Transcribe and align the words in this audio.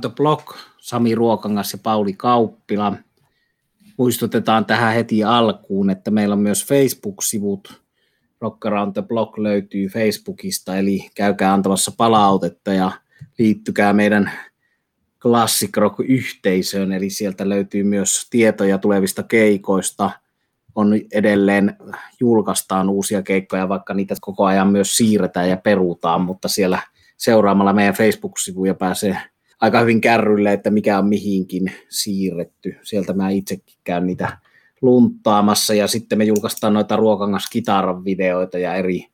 The 0.00 0.08
Block, 0.16 0.46
Sami 0.78 1.14
Ruokangas 1.14 1.72
ja 1.72 1.78
Pauli 1.82 2.12
Kauppila. 2.12 2.92
Muistutetaan 3.96 4.64
tähän 4.64 4.94
heti 4.94 5.24
alkuun, 5.24 5.90
että 5.90 6.10
meillä 6.10 6.32
on 6.32 6.38
myös 6.38 6.66
Facebook-sivut. 6.66 7.82
Rock 8.40 8.66
Around 8.66 8.92
the 8.92 9.02
Block 9.02 9.38
löytyy 9.38 9.88
Facebookista, 9.88 10.76
eli 10.76 11.10
käykää 11.14 11.52
antamassa 11.52 11.92
palautetta 11.96 12.72
ja 12.72 12.90
liittykää 13.38 13.92
meidän 13.92 14.30
Classic 15.20 15.76
Rock-yhteisöön, 15.76 16.92
eli 16.92 17.10
sieltä 17.10 17.48
löytyy 17.48 17.82
myös 17.82 18.26
tietoja 18.30 18.78
tulevista 18.78 19.22
keikoista. 19.22 20.10
On 20.74 20.92
edelleen, 21.12 21.76
julkaistaan 22.20 22.90
uusia 22.90 23.22
keikkoja, 23.22 23.68
vaikka 23.68 23.94
niitä 23.94 24.14
koko 24.20 24.44
ajan 24.44 24.68
myös 24.68 24.96
siirretään 24.96 25.48
ja 25.48 25.56
peruutaan, 25.56 26.20
mutta 26.20 26.48
siellä 26.48 26.82
seuraamalla 27.16 27.72
meidän 27.72 27.94
Facebook-sivuja 27.94 28.74
pääsee 28.74 29.18
aika 29.60 29.80
hyvin 29.80 30.00
kärrylle, 30.00 30.52
että 30.52 30.70
mikä 30.70 30.98
on 30.98 31.06
mihinkin 31.06 31.72
siirretty. 31.88 32.76
Sieltä 32.82 33.12
mä 33.12 33.30
itsekin 33.30 33.78
käyn 33.84 34.06
niitä 34.06 34.38
luntaamassa 34.82 35.74
ja 35.74 35.86
sitten 35.86 36.18
me 36.18 36.24
julkaistaan 36.24 36.74
noita 36.74 36.96
ruokangas 36.96 37.50
kitaravideoita 37.50 38.58
ja 38.58 38.74
eri 38.74 39.06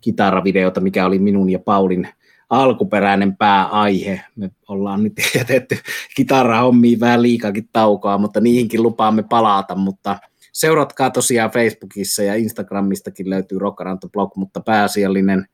kitaravideoita, 0.00 0.80
mikä 0.80 1.06
oli 1.06 1.18
minun 1.18 1.50
ja 1.50 1.58
Paulin 1.58 2.08
alkuperäinen 2.50 3.36
pääaihe. 3.36 4.20
Me 4.36 4.50
ollaan 4.68 5.02
nyt 5.02 5.12
jätetty 5.38 5.76
kitarahommiin 6.16 7.00
vähän 7.00 7.22
liikakin 7.22 7.68
taukoa, 7.72 8.18
mutta 8.18 8.40
niihinkin 8.40 8.82
lupaamme 8.82 9.22
palata, 9.22 9.74
mutta 9.74 10.18
seuratkaa 10.52 11.10
tosiaan 11.10 11.50
Facebookissa 11.50 12.22
ja 12.22 12.34
Instagramistakin 12.34 13.30
löytyy 13.30 13.58
Rockaranto 13.58 14.08
Blog, 14.08 14.36
mutta 14.36 14.60
pääasiallinen 14.60 15.46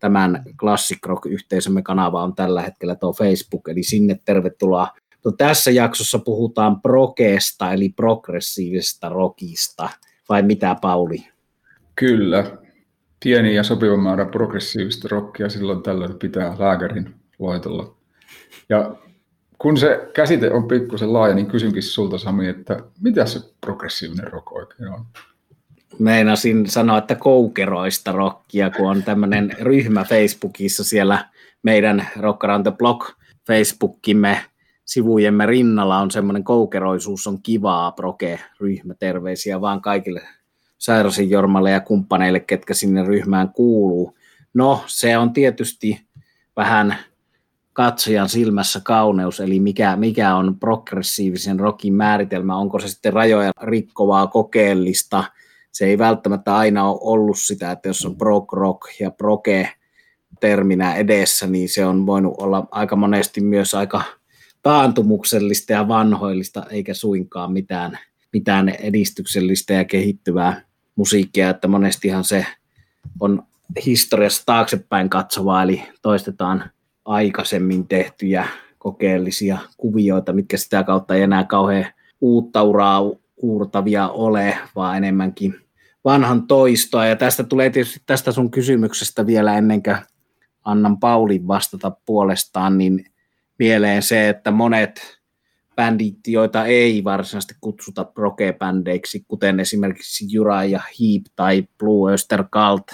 tämän 0.00 0.42
Classic 0.60 1.06
Rock-yhteisömme 1.06 1.82
kanava 1.82 2.22
on 2.22 2.34
tällä 2.34 2.62
hetkellä 2.62 2.94
tuo 2.94 3.12
Facebook, 3.12 3.68
eli 3.68 3.82
sinne 3.82 4.20
tervetuloa. 4.24 4.88
No, 5.24 5.32
tässä 5.32 5.70
jaksossa 5.70 6.18
puhutaan 6.18 6.80
prokeesta, 6.80 7.72
eli 7.72 7.88
progressiivisesta 7.88 9.08
rockista, 9.08 9.88
vai 10.28 10.42
mitä 10.42 10.76
Pauli? 10.82 11.28
Kyllä, 11.94 12.58
pieni 13.24 13.54
ja 13.54 13.62
sopiva 13.62 13.96
määrä 13.96 14.24
progressiivista 14.24 15.08
rockia 15.10 15.48
silloin 15.48 15.82
tällöin 15.82 16.18
pitää 16.18 16.56
lääkärin 16.58 17.14
loitolla. 17.38 17.94
Ja 18.68 18.96
kun 19.58 19.76
se 19.76 20.08
käsite 20.14 20.50
on 20.50 20.68
pikkusen 20.68 21.12
laaja, 21.12 21.34
niin 21.34 21.46
kysynkin 21.46 21.82
sulta 21.82 22.18
Sami, 22.18 22.48
että 22.48 22.82
mitä 23.00 23.26
se 23.26 23.40
progressiivinen 23.60 24.32
rock 24.32 24.52
oikein 24.52 24.88
on? 24.88 25.06
Meinasin 25.98 26.66
sanoa, 26.66 26.98
että 26.98 27.14
koukeroista 27.14 28.12
rockia, 28.12 28.70
kun 28.70 28.90
on 28.90 29.02
tämmöinen 29.02 29.56
ryhmä 29.60 30.04
Facebookissa 30.04 30.84
siellä 30.84 31.28
meidän 31.62 32.08
Rock 32.16 32.44
Around 32.44 32.62
the 32.62 32.72
Block 32.78 33.18
Facebookimme 33.46 34.40
sivujemme 34.84 35.46
rinnalla 35.46 35.98
on 35.98 36.10
semmoinen 36.10 36.44
koukeroisuus 36.44 37.26
on 37.26 37.42
kivaa 37.42 37.92
proke-ryhmä. 37.92 38.94
Terveisiä 38.94 39.60
vaan 39.60 39.80
kaikille 39.80 40.22
Sairasin 40.78 41.30
Jormalle 41.30 41.70
ja 41.70 41.80
kumppaneille, 41.80 42.40
ketkä 42.40 42.74
sinne 42.74 43.04
ryhmään 43.04 43.48
kuuluu. 43.48 44.18
No, 44.54 44.84
se 44.86 45.18
on 45.18 45.32
tietysti 45.32 46.00
vähän 46.56 46.96
katsojan 47.72 48.28
silmässä 48.28 48.80
kauneus, 48.84 49.40
eli 49.40 49.60
mikä, 49.60 49.96
mikä 49.96 50.34
on 50.34 50.56
progressiivisen 50.60 51.60
rockin 51.60 51.94
määritelmä, 51.94 52.56
onko 52.56 52.78
se 52.78 52.88
sitten 52.88 53.12
rajoja 53.12 53.52
rikkovaa 53.62 54.26
kokeellista, 54.26 55.24
se 55.72 55.86
ei 55.86 55.98
välttämättä 55.98 56.56
aina 56.56 56.90
ole 56.90 56.98
ollut 57.02 57.38
sitä, 57.38 57.70
että 57.70 57.88
jos 57.88 58.06
on 58.06 58.16
prog 58.16 58.52
rock 58.52 59.00
ja 59.00 59.10
proge 59.10 59.72
terminä 60.40 60.94
edessä, 60.94 61.46
niin 61.46 61.68
se 61.68 61.86
on 61.86 62.06
voinut 62.06 62.34
olla 62.38 62.68
aika 62.70 62.96
monesti 62.96 63.40
myös 63.40 63.74
aika 63.74 64.02
taantumuksellista 64.62 65.72
ja 65.72 65.88
vanhoillista, 65.88 66.66
eikä 66.70 66.94
suinkaan 66.94 67.52
mitään, 67.52 67.98
mitään 68.32 68.68
edistyksellistä 68.68 69.72
ja 69.72 69.84
kehittyvää 69.84 70.62
musiikkia, 70.96 71.50
että 71.50 71.68
monestihan 71.68 72.24
se 72.24 72.46
on 73.20 73.42
historiassa 73.86 74.42
taaksepäin 74.46 75.10
katsovaa, 75.10 75.62
eli 75.62 75.82
toistetaan 76.02 76.70
aikaisemmin 77.04 77.88
tehtyjä 77.88 78.46
kokeellisia 78.78 79.58
kuvioita, 79.76 80.32
mitkä 80.32 80.56
sitä 80.56 80.84
kautta 80.84 81.14
ei 81.14 81.22
enää 81.22 81.44
kauhean 81.44 81.86
uutta 82.20 82.62
uraa 82.62 83.02
uurtavia 83.42 84.08
ole, 84.08 84.58
vaan 84.74 84.96
enemmänkin 84.96 85.54
vanhan 86.04 86.46
toistoa. 86.46 87.06
Ja 87.06 87.16
tästä 87.16 87.44
tulee 87.44 87.70
tietysti 87.70 88.00
tästä 88.06 88.32
sun 88.32 88.50
kysymyksestä 88.50 89.26
vielä 89.26 89.58
ennen 89.58 89.82
kuin 89.82 89.96
annan 90.64 90.98
Paulin 90.98 91.48
vastata 91.48 91.92
puolestaan, 92.06 92.78
niin 92.78 93.04
mieleen 93.58 94.02
se, 94.02 94.28
että 94.28 94.50
monet 94.50 95.18
bändit, 95.76 96.18
joita 96.26 96.64
ei 96.64 97.04
varsinaisesti 97.04 97.54
kutsuta 97.60 98.04
proge-bändeiksi, 98.04 99.24
kuten 99.28 99.60
esimerkiksi 99.60 100.26
Jura 100.28 100.64
ja 100.64 100.78
Heap 100.78 101.22
tai 101.36 101.64
Blue 101.78 102.12
Öster 102.12 102.44
Cult, 102.44 102.86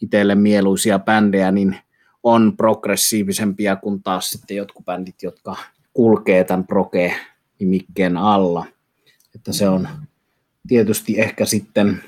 itselle 0.00 0.34
mieluisia 0.34 0.98
bändejä, 0.98 1.50
niin 1.50 1.76
on 2.22 2.56
progressiivisempia 2.56 3.76
kuin 3.76 4.02
taas 4.02 4.30
sitten 4.30 4.56
jotkut 4.56 4.84
bändit, 4.84 5.22
jotka 5.22 5.56
kulkee 5.92 6.44
tämän 6.44 6.66
proge-nimikkeen 6.66 8.16
alla. 8.16 8.66
Että 9.36 9.52
se 9.52 9.68
on 9.68 9.88
tietysti 10.68 11.20
ehkä 11.20 11.44
sitten 11.44 12.02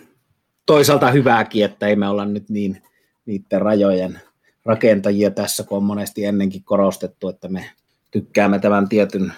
toisaalta 0.66 1.10
hyvääkin, 1.10 1.64
että 1.64 1.86
ei 1.86 1.96
me 1.96 2.08
olla 2.08 2.24
nyt 2.24 2.48
niin 2.48 2.82
niiden 3.26 3.62
rajojen 3.62 4.20
rakentajia 4.64 5.30
tässä, 5.30 5.64
kun 5.64 5.78
on 5.78 5.84
monesti 5.84 6.24
ennenkin 6.24 6.64
korostettu, 6.64 7.28
että 7.28 7.48
me 7.48 7.70
tykkäämme 8.10 8.58
tämän 8.58 8.88
tietyn 8.88 9.32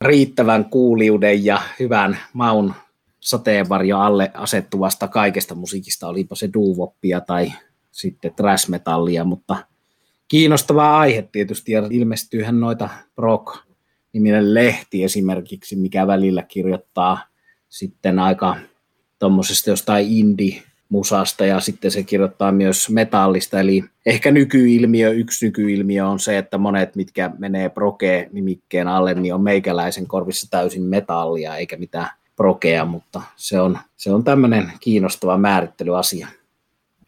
riittävän 0.00 0.64
kuuliuden 0.64 1.44
ja 1.44 1.62
hyvän 1.80 2.18
maun 2.32 2.74
sateenvarjo 3.20 3.98
alle 3.98 4.30
asettuvasta 4.34 5.08
kaikesta 5.08 5.54
musiikista, 5.54 6.08
olipa 6.08 6.34
se 6.34 6.50
duuvoppia 6.54 7.20
tai 7.20 7.52
sitten 7.92 8.34
trash 8.34 8.68
metallia, 8.68 9.24
mutta 9.24 9.56
kiinnostava 10.28 10.98
aihe 10.98 11.28
tietysti, 11.32 11.72
ja 11.72 11.82
ilmestyyhän 11.90 12.60
noita 12.60 12.88
rock 13.16 13.56
niminen 14.12 14.54
lehti 14.54 15.04
esimerkiksi, 15.04 15.76
mikä 15.76 16.06
välillä 16.06 16.42
kirjoittaa 16.42 17.33
sitten 17.74 18.18
aika 18.18 18.56
tuommoisesta 19.18 19.70
jostain 19.70 20.06
indie 20.08 20.62
musasta 20.88 21.46
ja 21.46 21.60
sitten 21.60 21.90
se 21.90 22.02
kirjoittaa 22.02 22.52
myös 22.52 22.90
metallista, 22.90 23.60
eli 23.60 23.84
ehkä 24.06 24.30
nykyilmiö, 24.30 25.10
yksi 25.10 25.46
nykyilmiö 25.46 26.06
on 26.06 26.20
se, 26.20 26.38
että 26.38 26.58
monet, 26.58 26.96
mitkä 26.96 27.30
menee 27.38 27.68
proke-nimikkeen 27.68 28.88
alle, 28.88 29.14
niin 29.14 29.34
on 29.34 29.42
meikäläisen 29.42 30.06
korvissa 30.06 30.50
täysin 30.50 30.82
metallia 30.82 31.56
eikä 31.56 31.76
mitään 31.76 32.08
prokea, 32.36 32.84
mutta 32.84 33.22
se 33.36 33.60
on, 33.60 33.78
se 33.96 34.12
on 34.12 34.24
tämmöinen 34.24 34.72
kiinnostava 34.80 35.38
määrittelyasia. 35.38 36.28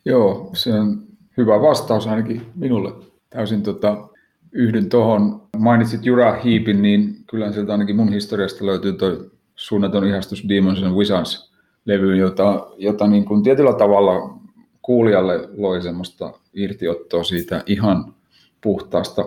Joo, 0.04 0.50
se 0.54 0.72
on 0.72 1.02
hyvä 1.36 1.60
vastaus 1.60 2.06
ainakin 2.06 2.46
minulle. 2.54 2.92
Täysin 3.30 3.62
tota, 3.62 4.08
yhdyn 4.52 4.88
tuohon. 4.88 5.42
Mainitsit 5.58 6.06
Jura 6.06 6.32
Heapin, 6.32 6.82
niin 6.82 7.16
kyllä 7.30 7.52
sieltä 7.52 7.72
ainakin 7.72 7.96
mun 7.96 8.12
historiasta 8.12 8.66
löytyy 8.66 8.92
tuo 8.92 9.35
suunnaton 9.56 10.06
ihastus 10.06 10.48
Demons 10.48 10.82
and 10.82 10.94
Wizards 10.94 11.52
levy, 11.84 12.16
jota, 12.16 12.66
jota 12.76 13.06
niin 13.06 13.24
kuin 13.24 13.42
tietyllä 13.42 13.72
tavalla 13.72 14.38
kuulijalle 14.82 15.48
loi 15.56 15.82
semmoista 15.82 16.32
irtiottoa 16.54 17.24
siitä 17.24 17.62
ihan 17.66 18.14
puhtaasta 18.60 19.24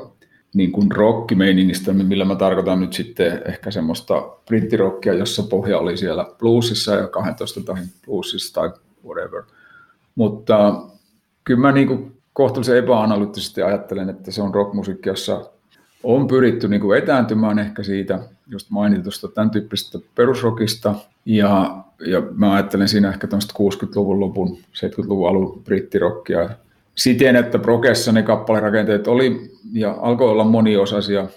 niin 0.54 0.72
kuin 0.72 0.92
rockimeiningistä, 0.92 1.94
millä 1.94 2.26
mä 2.26 2.36
tarkoitan 2.36 2.80
nyt 2.80 2.94
sitten 2.94 3.42
ehkä 3.46 3.72
semmoista 3.72 4.22
brittirockia, 4.46 5.14
jossa 5.14 5.44
pohja 5.44 5.80
oli 5.80 5.98
siellä 5.98 6.26
bluesissa 6.40 6.96
ja 6.96 7.08
12 7.08 7.62
tahin 7.62 7.88
bluesissa 8.06 8.54
tai 8.54 8.72
whatever. 9.06 9.44
Mutta 10.16 10.82
kyllä 11.44 11.60
mä 11.60 11.72
niin 11.72 11.88
kuin 11.88 12.18
kohtuullisen 12.34 12.78
epäanalyyttisesti 12.78 13.62
ajattelen, 13.62 14.10
että 14.10 14.32
se 14.32 14.42
on 14.42 14.54
rockmusiikki, 14.54 15.10
jossa 15.10 15.52
on 16.04 16.28
pyritty 16.28 16.68
niin 16.68 16.82
kuin 16.82 16.98
etääntymään 16.98 17.60
ehkä 17.60 17.84
siitä 17.84 18.20
just 18.48 18.70
mainitusta 18.70 19.28
tämän 19.28 19.50
tyyppisestä 19.50 20.00
perusrockista. 20.16 20.96
Ja, 21.26 21.84
ja 22.06 22.24
mä 22.36 22.54
ajattelen 22.54 22.88
siinä 22.88 23.10
ehkä 23.10 23.28
60-luvun 23.28 24.20
lopun, 24.20 24.58
70-luvun 24.58 25.30
alun 25.30 25.62
brittirockia. 25.64 26.50
Siten, 26.96 27.36
että 27.36 27.60
progessa 27.60 28.12
ne 28.12 28.24
kappalerakenteet 28.24 29.08
oli 29.08 29.52
ja 29.74 29.98
alkoi 30.02 30.30
olla 30.30 30.44
moniosaisia, 30.44 31.28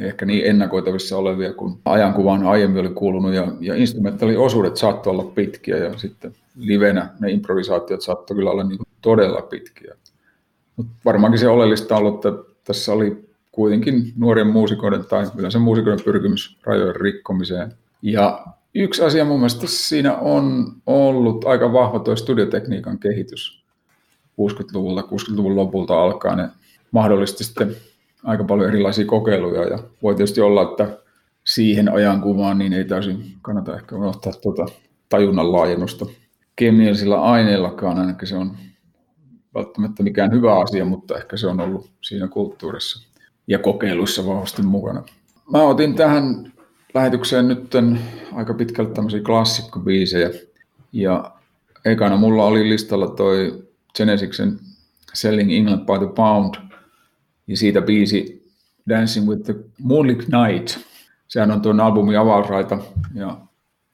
ehkä 0.00 0.26
niin 0.26 0.46
ennakoitavissa 0.46 1.16
olevia 1.16 1.52
kuin 1.52 1.78
ajankuvaan 1.84 2.46
aiemmin 2.46 2.80
oli 2.80 2.88
kuulunut, 2.88 3.34
ja, 3.34 3.48
ja 3.60 3.74
instrumentaaliosuudet 3.74 4.76
saattoi 4.76 5.10
olla 5.10 5.24
pitkiä, 5.34 5.76
ja 5.76 5.98
sitten 5.98 6.34
livenä 6.58 7.08
ne 7.20 7.30
improvisaatiot 7.30 8.02
saattoi 8.02 8.36
kyllä 8.36 8.50
olla 8.50 8.64
niin 8.64 8.78
todella 9.02 9.42
pitkiä. 9.42 9.94
Mutta 10.76 10.92
varmaankin 11.04 11.40
se 11.40 11.48
oleellista 11.48 11.96
on 11.96 12.02
ollut, 12.02 12.26
että 12.26 12.52
tässä 12.64 12.92
oli 12.92 13.26
kuitenkin 13.56 14.12
nuorien 14.16 14.46
muusikoiden 14.46 15.04
tai 15.04 15.26
yleensä 15.36 15.58
muusikoiden 15.58 16.04
pyrkimys 16.04 16.58
rajojen 16.64 16.96
rikkomiseen. 16.96 17.72
Ja 18.02 18.46
yksi 18.74 19.02
asia 19.02 19.24
mun 19.24 19.38
mielestä 19.38 19.66
siinä 19.66 20.16
on 20.16 20.72
ollut 20.86 21.44
aika 21.44 21.72
vahva 21.72 21.98
tuo 21.98 22.16
studiotekniikan 22.16 22.98
kehitys 22.98 23.64
60-luvulta, 24.40 25.02
60-luvun 25.02 25.56
lopulta 25.56 26.02
alkaen. 26.02 26.38
Ne 26.38 26.48
mahdollisti 26.90 27.44
sitten 27.44 27.76
aika 28.24 28.44
paljon 28.44 28.68
erilaisia 28.68 29.06
kokeiluja 29.06 29.62
ja 29.62 29.78
voi 30.02 30.14
tietysti 30.14 30.40
olla, 30.40 30.62
että 30.62 30.98
siihen 31.44 31.92
ajankuvaan 31.92 32.58
niin 32.58 32.72
ei 32.72 32.84
täysin 32.84 33.24
kannata 33.42 33.76
ehkä 33.76 33.96
unohtaa 33.96 34.32
tuota 34.32 34.66
tajunnan 35.08 35.52
laajennusta. 35.52 36.06
Kemiallisilla 36.56 37.20
aineillakaan 37.20 37.98
ainakin 37.98 38.28
se 38.28 38.36
on 38.36 38.56
välttämättä 39.54 40.02
mikään 40.02 40.32
hyvä 40.32 40.60
asia, 40.60 40.84
mutta 40.84 41.16
ehkä 41.16 41.36
se 41.36 41.46
on 41.46 41.60
ollut 41.60 41.90
siinä 42.00 42.28
kulttuurissa 42.28 43.15
ja 43.46 43.58
kokeiluissa 43.58 44.26
vahvasti 44.26 44.62
mukana. 44.62 45.02
Mä 45.52 45.62
otin 45.62 45.94
tähän 45.94 46.52
lähetykseen 46.94 47.48
nyt 47.48 47.72
aika 48.32 48.54
pitkälti 48.54 48.94
tämmöisiä 48.94 49.20
klassikkobiisejä. 49.22 50.30
Ja 50.92 51.32
ekana 51.84 52.16
mulla 52.16 52.44
oli 52.44 52.68
listalla 52.68 53.06
toi 53.06 53.62
Genesiksen 53.96 54.58
Selling 55.14 55.52
England 55.52 55.86
by 55.86 56.06
the 56.06 56.14
Pound 56.14 56.54
ja 57.46 57.56
siitä 57.56 57.82
biisi 57.82 58.50
Dancing 58.88 59.28
with 59.28 59.42
the 59.42 59.54
Moonlit 59.82 60.18
Night. 60.28 60.78
Sehän 61.28 61.50
on 61.50 61.62
tuon 61.62 61.80
albumin 61.80 62.18
avausraita 62.18 62.78
ja 63.14 63.38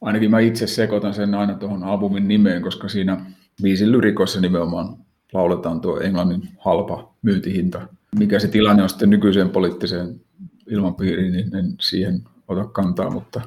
ainakin 0.00 0.31
mä 0.31 0.40
itse 0.40 0.66
sekoitan 0.66 1.14
sen 1.14 1.34
aina 1.34 1.55
tuohon 1.55 1.84
albumin 1.84 2.28
nimeen, 2.28 2.62
koska 2.62 2.88
siinä 2.88 3.26
biisin 3.62 3.93
lyrikossa 3.93 4.40
nimenomaan 4.40 4.96
lauletaan 5.32 5.81
tuo 5.81 6.00
englannin 6.00 6.49
halpa 6.58 7.14
myyntihinta. 7.23 7.88
Mikä 8.19 8.38
se 8.38 8.49
tilanne 8.49 8.82
on 8.82 8.88
sitten 8.88 9.11
nykyiseen 9.11 9.50
poliittiseen 9.50 10.20
ilmapiiriin, 10.67 11.32
niin 11.32 11.56
en 11.56 11.75
siihen 11.81 12.23
ota 12.49 12.64
kantaa, 12.64 13.11
mutta 13.11 13.40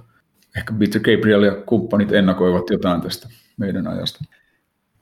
ehkä 0.58 0.74
Peter 0.80 1.02
Gabriel 1.02 1.44
ja 1.44 1.56
kumppanit 1.56 2.12
ennakoivat 2.12 2.70
jotain 2.70 3.02
tästä 3.02 3.30
meidän 3.58 3.88
ajasta. 3.88 4.26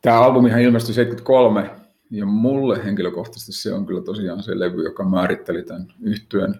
Tämä 0.01 0.21
albumihan 0.21 0.62
ilmestyi 0.62 0.95
73 0.95 1.69
ja 2.12 2.25
mulle 2.25 2.85
henkilökohtaisesti 2.85 3.51
se 3.51 3.74
on 3.74 3.85
kyllä 3.85 4.01
tosiaan 4.01 4.44
se 4.44 4.59
levy, 4.59 4.83
joka 4.83 5.03
määritteli 5.03 5.63
tämän 5.63 5.88
yhtyön. 6.01 6.59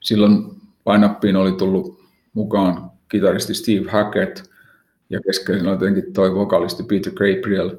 Silloin 0.00 0.60
lainappiin 0.86 1.36
oli 1.36 1.52
tullut 1.52 2.02
mukaan 2.34 2.90
kitaristi 3.08 3.54
Steve 3.54 3.90
Hackett 3.90 4.44
ja 5.10 5.20
keskeisenä 5.20 5.70
jotenkin 5.70 6.12
toi 6.12 6.34
vokalisti 6.34 6.82
Peter 6.82 7.12
Gabriel. 7.12 7.76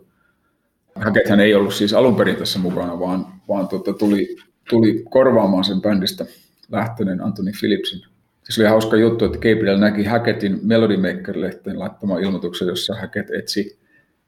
Hacketthän 0.95 1.39
ei 1.39 1.55
ollut 1.55 1.73
siis 1.73 1.93
alun 1.93 2.15
perin 2.15 2.35
tässä 2.35 2.59
mukana, 2.59 2.99
vaan, 2.99 3.25
vaan 3.47 3.67
tuota, 3.67 3.93
tuli, 3.93 4.37
tuli 4.69 5.03
korvaamaan 5.09 5.63
sen 5.63 5.81
bändistä 5.81 6.25
lähteneen 6.71 7.21
Anthony 7.21 7.51
Philipsin. 7.59 8.01
Se 8.49 8.61
oli 8.61 8.69
hauska 8.69 8.97
juttu, 8.97 9.25
että 9.25 9.37
Gabriel 9.37 9.77
näki 9.77 10.03
Hackettin 10.03 10.59
Melody 10.63 10.97
Maker-lehteen 10.97 11.79
laittamaan 11.79 12.23
ilmoituksen, 12.23 12.67
jossa 12.67 12.95
Hackett 12.95 13.29
etsi 13.31 13.79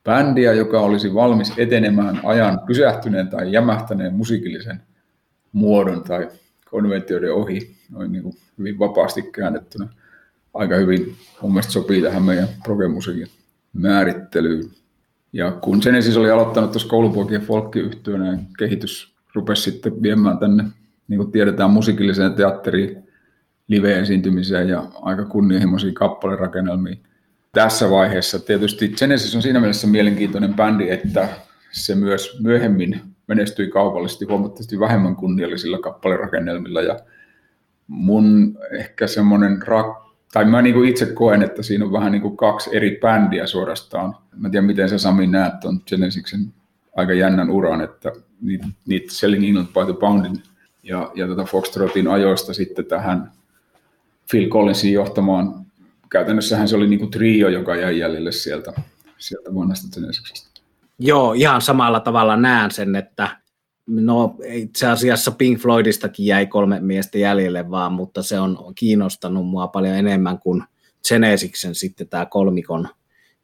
bändiä, 0.03 0.53
joka 0.53 0.79
olisi 0.79 1.13
valmis 1.13 1.53
etenemään 1.57 2.19
ajan 2.23 2.59
pysähtyneen 2.67 3.27
tai 3.27 3.51
jämähtäneen 3.51 4.13
musiikillisen 4.13 4.81
muodon 5.51 6.03
tai 6.03 6.29
konventioiden 6.69 7.33
ohi, 7.33 7.75
noin 7.89 8.11
niin 8.11 8.23
kuin 8.23 8.35
hyvin 8.57 8.79
vapaasti 8.79 9.21
käännettynä. 9.21 9.87
Aika 10.53 10.75
hyvin 10.75 11.15
mun 11.41 11.51
mielestä 11.51 11.71
sopii 11.73 12.01
tähän 12.01 12.23
meidän 12.23 12.47
progemusiikin 12.63 13.27
määrittelyyn. 13.73 14.80
Ja 15.33 15.51
kun 15.51 15.79
Genesis 15.83 16.17
oli 16.17 16.31
aloittanut 16.31 16.71
tuossa 16.71 16.89
koulupoikien 16.89 17.41
folkkiyhtiönä, 17.41 18.31
niin 18.31 18.47
kehitys 18.57 19.15
rupesi 19.33 19.71
sitten 19.71 20.01
viemään 20.01 20.37
tänne, 20.37 20.63
niin 21.07 21.17
kuin 21.17 21.31
tiedetään, 21.31 21.71
musiikilliseen 21.71 22.33
teatteriin, 22.33 23.03
live-esiintymiseen 23.67 24.69
ja 24.69 24.83
aika 25.01 25.25
kunnianhimoisiin 25.25 25.93
kappalerakennelmiin 25.93 26.99
tässä 27.51 27.89
vaiheessa. 27.89 28.39
Tietysti 28.39 28.89
Genesis 28.89 29.35
on 29.35 29.41
siinä 29.41 29.59
mielessä 29.59 29.87
mielenkiintoinen 29.87 30.53
bändi, 30.53 30.89
että 30.89 31.29
se 31.71 31.95
myös 31.95 32.39
myöhemmin 32.43 33.01
menestyi 33.27 33.67
kaupallisesti 33.67 34.25
huomattavasti 34.25 34.79
vähemmän 34.79 35.15
kunniallisilla 35.15 35.79
kappalerakennelmilla 35.79 36.81
ja 36.81 36.99
mun 37.87 38.57
ehkä 38.71 39.07
semmoinen 39.07 39.61
rak- 39.61 40.11
tai 40.33 40.45
mä 40.45 40.61
niin 40.61 40.75
kuin 40.75 40.89
itse 40.89 41.05
koen, 41.05 41.43
että 41.43 41.63
siinä 41.63 41.85
on 41.85 41.91
vähän 41.91 42.11
niin 42.11 42.21
kuin 42.21 42.37
kaksi 42.37 42.69
eri 42.73 42.97
bändiä 43.01 43.47
suorastaan. 43.47 44.15
Mä 44.35 44.47
en 44.47 44.51
tiedä, 44.51 44.65
miten 44.65 44.89
sä 44.89 44.97
Sami 44.97 45.27
näet 45.27 45.59
tuon 45.59 45.81
Genesisen 45.87 46.53
aika 46.95 47.13
jännän 47.13 47.49
uran, 47.49 47.81
että 47.81 48.11
niitä, 48.41 48.67
niitä 48.87 49.13
Selling 49.13 49.45
England 49.45 49.67
by 49.67 49.93
the 49.93 49.99
Poundin 49.99 50.43
ja, 50.83 51.11
ja 51.15 51.27
tota 51.27 51.43
Foxtrotin 51.43 52.07
ajoista 52.07 52.53
sitten 52.53 52.85
tähän 52.85 53.31
Phil 54.31 54.49
Collinsin 54.49 54.93
johtamaan 54.93 55.65
käytännössähän 56.09 56.67
se 56.67 56.75
oli 56.75 56.87
niin 56.87 56.99
kuin 56.99 57.11
trio, 57.11 57.49
joka 57.49 57.75
jäi 57.75 57.99
jäljelle 57.99 58.31
sieltä, 58.31 58.73
sieltä 59.17 59.55
vanhasta 59.55 59.87
Genesisistä. 59.93 60.61
Joo, 60.99 61.33
ihan 61.33 61.61
samalla 61.61 61.99
tavalla 61.99 62.37
näen 62.37 62.71
sen, 62.71 62.95
että 62.95 63.37
no 63.87 64.35
itse 64.45 64.87
asiassa 64.87 65.31
Pink 65.31 65.59
Floydistakin 65.59 66.25
jäi 66.25 66.47
kolme 66.47 66.79
miestä 66.79 67.17
jäljelle 67.17 67.69
vaan, 67.69 67.93
mutta 67.93 68.23
se 68.23 68.39
on 68.39 68.57
kiinnostanut 68.75 69.47
mua 69.47 69.67
paljon 69.67 69.95
enemmän 69.95 70.39
kuin 70.39 70.63
Genesiksen 71.09 71.75
sitten 71.75 72.07
tämä 72.07 72.25
kolmikon 72.25 72.87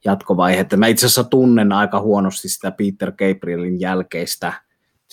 jatkovaihe. 0.07 0.59
Että 0.59 0.77
mä 0.77 0.87
itse 0.87 1.05
asiassa 1.05 1.23
tunnen 1.23 1.71
aika 1.71 2.01
huonosti 2.01 2.49
sitä 2.49 2.71
Peter 2.71 3.11
Gabrielin 3.11 3.79
jälkeistä 3.79 4.53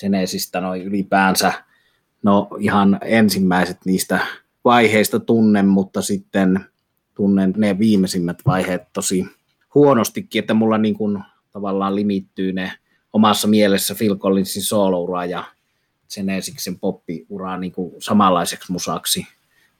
Genesistä 0.00 0.60
noin 0.60 0.82
ylipäänsä. 0.82 1.52
No 2.22 2.48
ihan 2.58 2.98
ensimmäiset 3.02 3.78
niistä 3.84 4.20
vaiheista 4.64 5.20
tunnen, 5.20 5.66
mutta 5.66 6.02
sitten 6.02 6.60
tunnen 7.14 7.54
ne 7.56 7.78
viimeisimmät 7.78 8.38
vaiheet 8.46 8.82
tosi 8.92 9.26
huonostikin, 9.74 10.38
että 10.38 10.54
mulla 10.54 10.78
niin 10.78 10.94
kuin 10.94 11.22
tavallaan 11.52 11.96
limittyy 11.96 12.52
ne 12.52 12.72
omassa 13.12 13.48
mielessä 13.48 13.94
Phil 13.94 14.16
Collinsin 14.16 14.62
sooloura 14.62 15.24
ja 15.24 15.44
Genesiksen 16.14 16.78
poppiura 16.78 17.56
niin 17.56 17.72
kuin 17.72 18.02
samanlaiseksi 18.02 18.72
musaksi, 18.72 19.26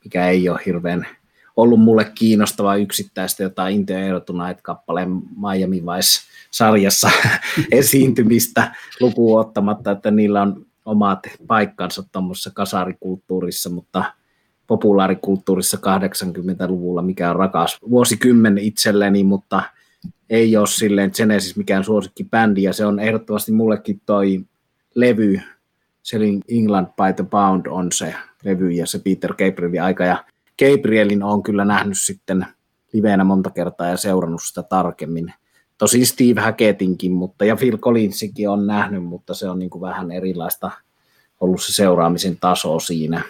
mikä 0.04 0.28
ei 0.28 0.48
ole 0.48 0.60
hirveän 0.66 1.06
ollut 1.56 1.80
mulle 1.80 2.12
kiinnostava 2.14 2.76
yksittäistä 2.76 3.42
jotain 3.42 3.74
Into 3.74 3.94
Aero 3.94 4.20
kappaleen 4.62 5.10
Miami 5.36 5.82
Vice-sarjassa 5.82 7.10
esiintymistä 7.72 8.74
lukuun 9.00 9.40
ottamatta, 9.40 9.90
että 9.90 10.10
niillä 10.10 10.42
on 10.42 10.66
omat 10.84 11.20
paikkansa 11.46 12.02
tuommoisessa 12.12 12.50
kasarikulttuurissa, 12.50 13.70
mutta 13.70 14.04
populaarikulttuurissa 14.66 15.78
80-luvulla, 15.78 17.02
mikä 17.02 17.30
on 17.30 17.36
rakas 17.36 17.78
vuosikymmen 17.90 18.58
itselleni, 18.58 19.24
mutta 19.24 19.62
ei 20.30 20.56
ole 20.56 20.66
silleen 20.66 21.10
Genesis 21.16 21.56
mikään 21.56 21.84
suosikkibändi, 21.84 22.62
ja 22.62 22.72
se 22.72 22.86
on 22.86 23.00
ehdottomasti 23.00 23.52
mullekin 23.52 24.00
toi 24.06 24.44
levy, 24.94 25.40
Selling 26.02 26.42
England 26.48 26.86
by 26.86 27.12
the 27.16 27.24
Pound 27.30 27.66
on 27.66 27.92
se 27.92 28.14
levy 28.44 28.70
ja 28.70 28.86
se 28.86 28.98
Peter 28.98 29.30
Gabrielin 29.30 29.82
aika, 29.82 30.04
ja 30.04 30.24
Gabrielin 30.58 31.22
on 31.22 31.42
kyllä 31.42 31.64
nähnyt 31.64 31.98
sitten 31.98 32.46
liveenä 32.92 33.24
monta 33.24 33.50
kertaa 33.50 33.88
ja 33.88 33.96
seurannut 33.96 34.42
sitä 34.42 34.62
tarkemmin. 34.62 35.32
Tosi 35.78 36.04
Steve 36.04 36.40
Hackettinkin, 36.40 37.12
mutta 37.12 37.44
ja 37.44 37.56
Phil 37.56 37.78
Collinsikin 37.78 38.48
on 38.48 38.66
nähnyt, 38.66 39.04
mutta 39.04 39.34
se 39.34 39.48
on 39.48 39.58
niin 39.58 39.70
kuin 39.70 39.82
vähän 39.82 40.10
erilaista 40.10 40.70
ollut 41.40 41.62
se 41.62 41.72
seuraamisen 41.72 42.36
taso 42.40 42.78
siinä. 42.78 43.22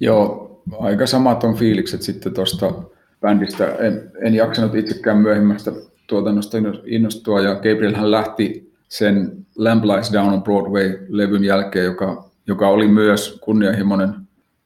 Joo, 0.00 0.62
aika 0.78 1.06
samat 1.06 1.44
on 1.44 1.54
fiilikset 1.54 2.02
sitten 2.02 2.34
tuosta 2.34 2.72
bändistä. 3.20 3.66
En, 3.66 4.12
en 4.24 4.34
jaksanut 4.34 4.74
itsekään 4.74 5.18
myöhemmästä 5.18 5.72
tuotannosta 6.06 6.58
innostua, 6.84 7.40
ja 7.40 7.54
Gabrielhän 7.54 8.10
lähti 8.10 8.72
sen 8.88 9.46
Lamp 9.56 9.84
Lies 9.84 10.12
Down 10.12 10.32
on 10.32 10.42
Broadway-levyn 10.42 11.44
jälkeen, 11.44 11.84
joka, 11.84 12.30
joka 12.46 12.68
oli 12.68 12.88
myös 12.88 13.38
kunnianhimoinen, 13.40 14.14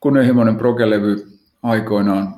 kunnianhimoinen 0.00 0.56
progelevy 0.56 1.33
aikoinaan. 1.64 2.34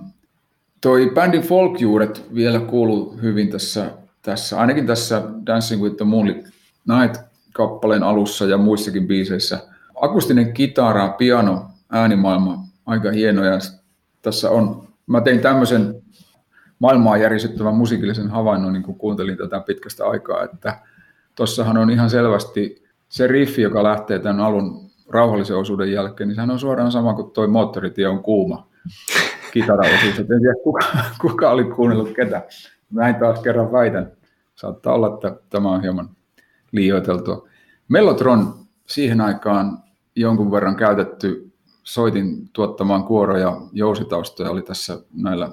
Toi 0.81 1.11
bändin 1.15 1.43
folkjuuret 1.43 2.27
vielä 2.35 2.61
kuuluu 2.61 3.19
hyvin 3.23 3.49
tässä, 3.49 3.91
tässä, 4.23 4.61
ainakin 4.61 4.87
tässä 4.87 5.23
Dancing 5.47 5.83
with 5.83 5.97
the 5.97 6.05
Moonlit 6.05 6.49
Night-kappaleen 6.89 8.03
alussa 8.03 8.45
ja 8.45 8.59
muissakin 8.59 9.07
biiseissä. 9.07 9.59
Akustinen 10.01 10.53
kitara, 10.53 11.09
piano, 11.09 11.67
äänimaailma 11.93 12.65
aika 12.87 13.11
hienoja. 13.11 13.59
Tässä 14.23 14.51
on, 14.51 14.89
mä 15.07 15.21
tein 15.21 15.41
tämmöisen 15.41 16.03
maailmaa 16.79 17.17
järisyttävän 17.17 17.75
musiikillisen 17.75 18.31
havainnon, 18.31 18.73
niin 18.73 18.83
kun 18.83 18.99
kuuntelin 18.99 19.37
tätä 19.37 19.61
pitkästä 19.61 20.07
aikaa, 20.07 20.45
että 20.45 20.79
tuossahan 21.35 21.77
on 21.77 21.91
ihan 21.91 22.11
selvästi 22.11 22.85
se 23.09 23.27
riffi, 23.27 23.63
joka 23.63 23.83
lähtee 23.83 24.19
tämän 24.19 24.41
alun 24.41 24.91
rauhallisen 25.09 25.57
osuuden 25.57 25.93
jälkeen, 25.93 26.29
niin 26.29 26.35
sehän 26.35 26.51
on 26.51 26.59
suoraan 26.59 26.93
sama 26.93 27.15
kuin 27.15 27.31
tuo 27.31 27.47
moottoritie 27.47 28.09
on 28.09 28.23
kuuma 28.23 28.76
kitaraosuus. 29.53 30.19
En 30.19 30.27
tiedä, 30.27 30.55
kuka, 30.65 30.81
kuka 31.21 31.51
oli 31.51 31.65
kuunnellut 31.65 32.15
ketä. 32.17 32.43
Näin 32.91 33.15
taas 33.15 33.41
kerran 33.41 33.73
väitän. 33.73 34.13
Saattaa 34.55 34.95
olla, 34.95 35.15
että 35.15 35.37
tämä 35.51 35.71
on 35.71 35.83
hieman 35.83 36.11
liioiteltua. 36.73 37.49
Mellotron 37.89 38.55
siihen 38.87 39.21
aikaan 39.21 39.79
jonkun 40.17 40.53
verran 40.53 40.77
käytetty 40.77 41.53
soitin 41.85 42.49
tuottamaan 42.53 43.05
kuoro- 43.05 43.39
ja 43.39 43.61
jousitaustoja 43.73 44.51
oli 44.51 44.63
tässä 44.63 45.01
näillä 45.15 45.51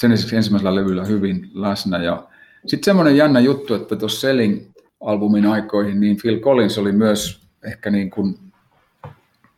Genesis 0.00 0.32
ensimmäisellä 0.32 0.74
levyllä 0.74 1.04
hyvin 1.04 1.50
läsnä. 1.54 2.02
Ja 2.02 2.28
sitten 2.66 2.84
semmoinen 2.84 3.16
jännä 3.16 3.40
juttu, 3.40 3.74
että 3.74 3.96
tuossa 3.96 4.20
Selling 4.20 4.62
albumin 5.00 5.46
aikoihin, 5.46 6.00
niin 6.00 6.16
Phil 6.22 6.40
Collins 6.40 6.78
oli 6.78 6.92
myös 6.92 7.40
ehkä 7.64 7.90
niin 7.90 8.10
kuin 8.10 8.38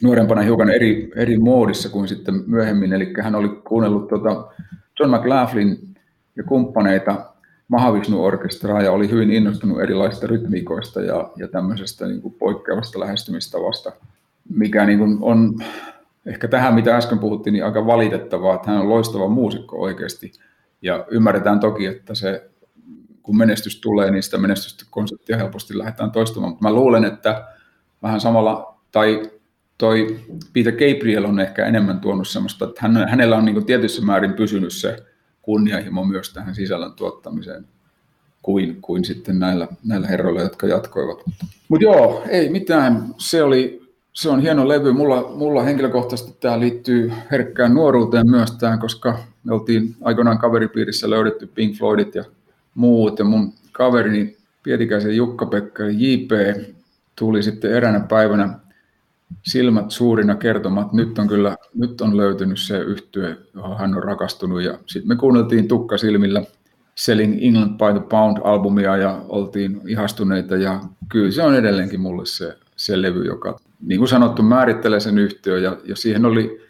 nuorempana 0.02 0.42
hiukan 0.42 0.70
eri, 0.70 1.10
eri 1.16 1.38
moodissa 1.38 1.88
kuin 1.88 2.08
sitten 2.08 2.44
myöhemmin, 2.46 2.92
eli 2.92 3.12
hän 3.22 3.34
oli 3.34 3.48
kuunnellut 3.48 4.08
tuota 4.08 4.46
John 5.00 5.14
McLaughlin 5.14 5.94
ja 6.36 6.42
kumppaneita 6.44 7.24
Mahavishnu-orkestraa 7.68 8.82
ja 8.82 8.92
oli 8.92 9.10
hyvin 9.10 9.30
innostunut 9.30 9.80
erilaisista 9.80 10.26
rytmiikoista 10.26 11.00
ja, 11.00 11.30
ja 11.36 11.48
tämmöisestä 11.48 12.06
niin 12.06 12.22
kuin 12.22 12.34
poikkeavasta 12.34 13.00
lähestymistavasta, 13.00 13.92
mikä 14.48 14.84
niin 14.84 14.98
kuin 14.98 15.18
on 15.20 15.54
ehkä 16.26 16.48
tähän, 16.48 16.74
mitä 16.74 16.96
äsken 16.96 17.18
puhuttiin, 17.18 17.52
niin 17.52 17.64
aika 17.64 17.86
valitettavaa, 17.86 18.54
että 18.54 18.70
hän 18.70 18.80
on 18.80 18.88
loistava 18.88 19.28
muusikko 19.28 19.80
oikeasti. 19.80 20.32
Ja 20.82 21.06
ymmärretään 21.10 21.60
toki, 21.60 21.86
että 21.86 22.14
se, 22.14 22.50
kun 23.22 23.36
menestys 23.36 23.80
tulee, 23.80 24.10
niin 24.10 24.22
sitä 24.22 24.38
menestystä 24.38 24.84
konseptia 24.90 25.36
helposti 25.36 25.78
lähdetään 25.78 26.10
toistamaan. 26.10 26.50
Mutta 26.52 26.64
mä 26.64 26.72
luulen, 26.72 27.04
että 27.04 27.44
vähän 28.02 28.20
samalla, 28.20 28.74
tai 28.92 29.30
toi 29.78 30.20
Peter 30.52 30.72
Gabriel 30.72 31.24
on 31.24 31.40
ehkä 31.40 31.66
enemmän 31.66 32.00
tuonut 32.00 32.28
semmoista, 32.28 32.64
että 32.64 32.80
hän, 32.82 33.08
hänellä 33.08 33.36
on 33.36 33.44
niin 33.44 33.66
tietyssä 33.66 34.02
määrin 34.02 34.32
pysynyt 34.32 34.72
se 34.72 34.96
kunnianhimo 35.42 36.04
myös 36.04 36.32
tähän 36.32 36.54
sisällön 36.54 36.92
tuottamiseen 36.92 37.66
kuin, 38.42 38.78
kuin 38.82 39.04
sitten 39.04 39.38
näillä, 39.38 39.68
näillä 39.84 40.06
herroilla, 40.06 40.40
jotka 40.40 40.66
jatkoivat. 40.66 41.24
Mutta 41.68 41.84
joo, 41.84 42.22
ei 42.28 42.48
mitään. 42.48 43.14
Se, 43.18 43.42
oli, 43.42 43.92
se 44.12 44.28
on 44.28 44.40
hieno 44.40 44.68
levy. 44.68 44.92
Mulla, 44.92 45.32
mulla 45.34 45.62
henkilökohtaisesti 45.62 46.36
tämä 46.40 46.60
liittyy 46.60 47.12
herkkään 47.30 47.74
nuoruuteen 47.74 48.30
myös 48.30 48.50
tähän, 48.50 48.78
koska 48.78 49.18
me 49.44 49.54
oltiin 49.54 49.96
aikoinaan 50.02 50.38
kaveripiirissä 50.38 51.10
löydetty 51.10 51.46
Pink 51.46 51.76
Floydit 51.76 52.14
ja 52.14 52.24
muut. 52.74 53.18
Ja 53.18 53.24
mun 53.24 53.52
kaverini 53.72 54.36
Pietikäisen 54.62 55.16
Jukka-Pekka 55.16 55.82
JP 55.84 56.30
tuli 57.16 57.42
sitten 57.42 57.72
eräänä 57.72 58.00
päivänä 58.00 58.58
silmät 59.42 59.90
suurina 59.90 60.34
kertomaan, 60.34 60.86
että 60.86 60.96
nyt 60.96 61.18
on 61.18 61.28
kyllä 61.28 61.56
nyt 61.74 62.00
on 62.00 62.16
löytynyt 62.16 62.58
se 62.58 62.78
yhtye, 62.78 63.36
johon 63.54 63.78
hän 63.78 63.94
on 63.94 64.02
rakastunut. 64.02 64.62
Ja 64.62 64.78
sitten 64.86 65.08
me 65.08 65.16
kuunneltiin 65.16 65.68
tukka 65.68 65.98
silmillä 65.98 66.42
Selling 66.94 67.38
England 67.42 67.70
by 67.70 68.00
the 68.00 68.08
Pound-albumia 68.08 68.96
ja 68.96 69.20
oltiin 69.28 69.80
ihastuneita. 69.86 70.56
Ja 70.56 70.80
kyllä 71.08 71.30
se 71.30 71.42
on 71.42 71.54
edelleenkin 71.54 72.00
mulle 72.00 72.26
se, 72.26 72.56
se 72.76 73.02
levy, 73.02 73.24
joka 73.24 73.58
niin 73.80 73.98
kuin 73.98 74.08
sanottu 74.08 74.42
määrittelee 74.42 75.00
sen 75.00 75.18
yhtiö. 75.18 75.58
Ja, 75.58 75.76
ja 75.84 75.96
siihen 75.96 76.24
oli, 76.24 76.60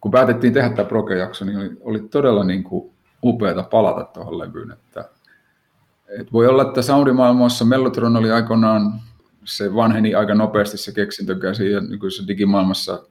kun 0.00 0.10
päätettiin 0.10 0.52
tehdä 0.52 0.70
tämä 0.70 0.88
proke-jakso, 0.88 1.44
niin 1.44 1.58
oli, 1.58 1.70
oli 1.80 2.00
todella 2.00 2.44
niin 2.44 2.64
kuin 2.64 2.92
upeata 3.24 3.62
palata 3.62 4.04
tuohon 4.04 4.38
levyyn. 4.38 4.72
Että, 4.72 5.08
et 6.18 6.32
voi 6.32 6.46
olla, 6.46 6.62
että 6.62 6.82
soundimaailmassa 6.82 7.64
Mellotron 7.64 8.16
oli 8.16 8.30
aikoinaan 8.30 8.92
se 9.44 9.74
vanheni 9.74 10.14
aika 10.14 10.34
nopeasti 10.34 10.78
se 10.78 10.92
keksintökäsi 10.92 11.70
ja 11.70 11.80
nykyisessä 11.80 12.28
digimaailmassa 12.28 13.02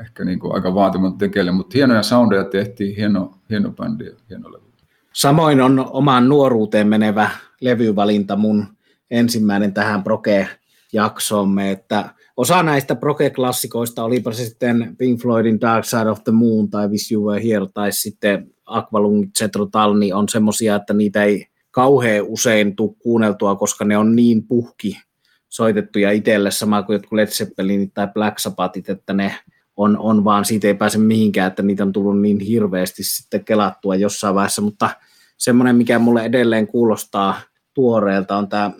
ehkä 0.00 0.24
niin 0.24 0.38
kuin 0.38 0.54
aika 0.54 0.74
vaatimaton 0.74 1.18
tekele, 1.18 1.50
mutta 1.50 1.72
hienoja 1.74 2.02
soundeja 2.02 2.44
tehtiin, 2.44 2.96
hieno, 2.96 3.38
hieno 3.50 3.70
bändi 3.70 4.04
ja 4.04 4.12
hieno 4.30 4.52
levy. 4.52 4.66
Samoin 5.12 5.60
on 5.60 5.86
omaan 5.90 6.28
nuoruuteen 6.28 6.88
menevä 6.88 7.30
levyvalinta 7.60 8.36
mun 8.36 8.64
ensimmäinen 9.10 9.74
tähän 9.74 10.02
Proke-jaksoomme, 10.02 11.70
että 11.70 12.10
osa 12.36 12.62
näistä 12.62 12.94
Proke-klassikoista, 12.94 14.04
olipa 14.04 14.32
se 14.32 14.44
sitten 14.44 14.96
Pink 14.98 15.20
Floydin 15.20 15.60
Dark 15.60 15.84
Side 15.84 16.10
of 16.10 16.24
the 16.24 16.32
Moon 16.32 16.70
tai 16.70 16.88
Wish 16.88 17.12
You 17.12 17.26
Were 17.26 17.44
Here 17.44 17.66
tai 17.74 17.92
sitten 17.92 18.50
Aqualung 18.66 19.30
Zetro 19.38 19.68
niin 19.98 20.14
on 20.14 20.28
semmoisia, 20.28 20.76
että 20.76 20.94
niitä 20.94 21.24
ei 21.24 21.46
kauhean 21.70 22.24
usein 22.28 22.76
tule 22.76 22.94
kuunneltua, 22.98 23.56
koska 23.56 23.84
ne 23.84 23.98
on 23.98 24.16
niin 24.16 24.42
puhki 24.42 25.00
soitettuja 25.48 26.10
itselle, 26.10 26.50
sama 26.50 26.82
kuin 26.82 26.94
jotkut 26.94 27.16
Led 27.16 27.26
Zeppelinit 27.26 27.94
tai 27.94 28.08
Black 28.08 28.38
Sabbathit, 28.38 28.88
että 28.88 29.12
ne 29.12 29.34
on, 29.76 29.98
on 29.98 30.24
vaan, 30.24 30.44
siitä 30.44 30.66
ei 30.66 30.74
pääse 30.74 30.98
mihinkään, 30.98 31.48
että 31.48 31.62
niitä 31.62 31.82
on 31.82 31.92
tullut 31.92 32.20
niin 32.20 32.40
hirveästi 32.40 33.04
sitten 33.04 33.44
kelattua 33.44 33.94
jossain 33.94 34.34
vaiheessa, 34.34 34.62
mutta 34.62 34.90
semmoinen, 35.36 35.76
mikä 35.76 35.98
mulle 35.98 36.24
edelleen 36.24 36.66
kuulostaa 36.66 37.40
tuoreelta, 37.74 38.36
on 38.36 38.48
tämä 38.48 38.70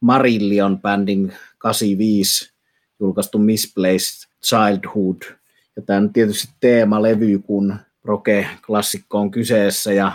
Marillion 0.00 0.80
bändin 0.80 1.32
85 1.58 2.52
julkaistu 3.00 3.38
Misplaced 3.38 4.28
Childhood. 4.44 5.38
Ja 5.76 5.82
tämä 5.82 5.98
on 5.98 6.12
tietysti 6.12 6.48
teemalevy, 6.60 7.38
kun 7.38 7.76
Proke-klassikko 8.02 9.18
on 9.18 9.30
kyseessä 9.30 9.92
ja 9.92 10.12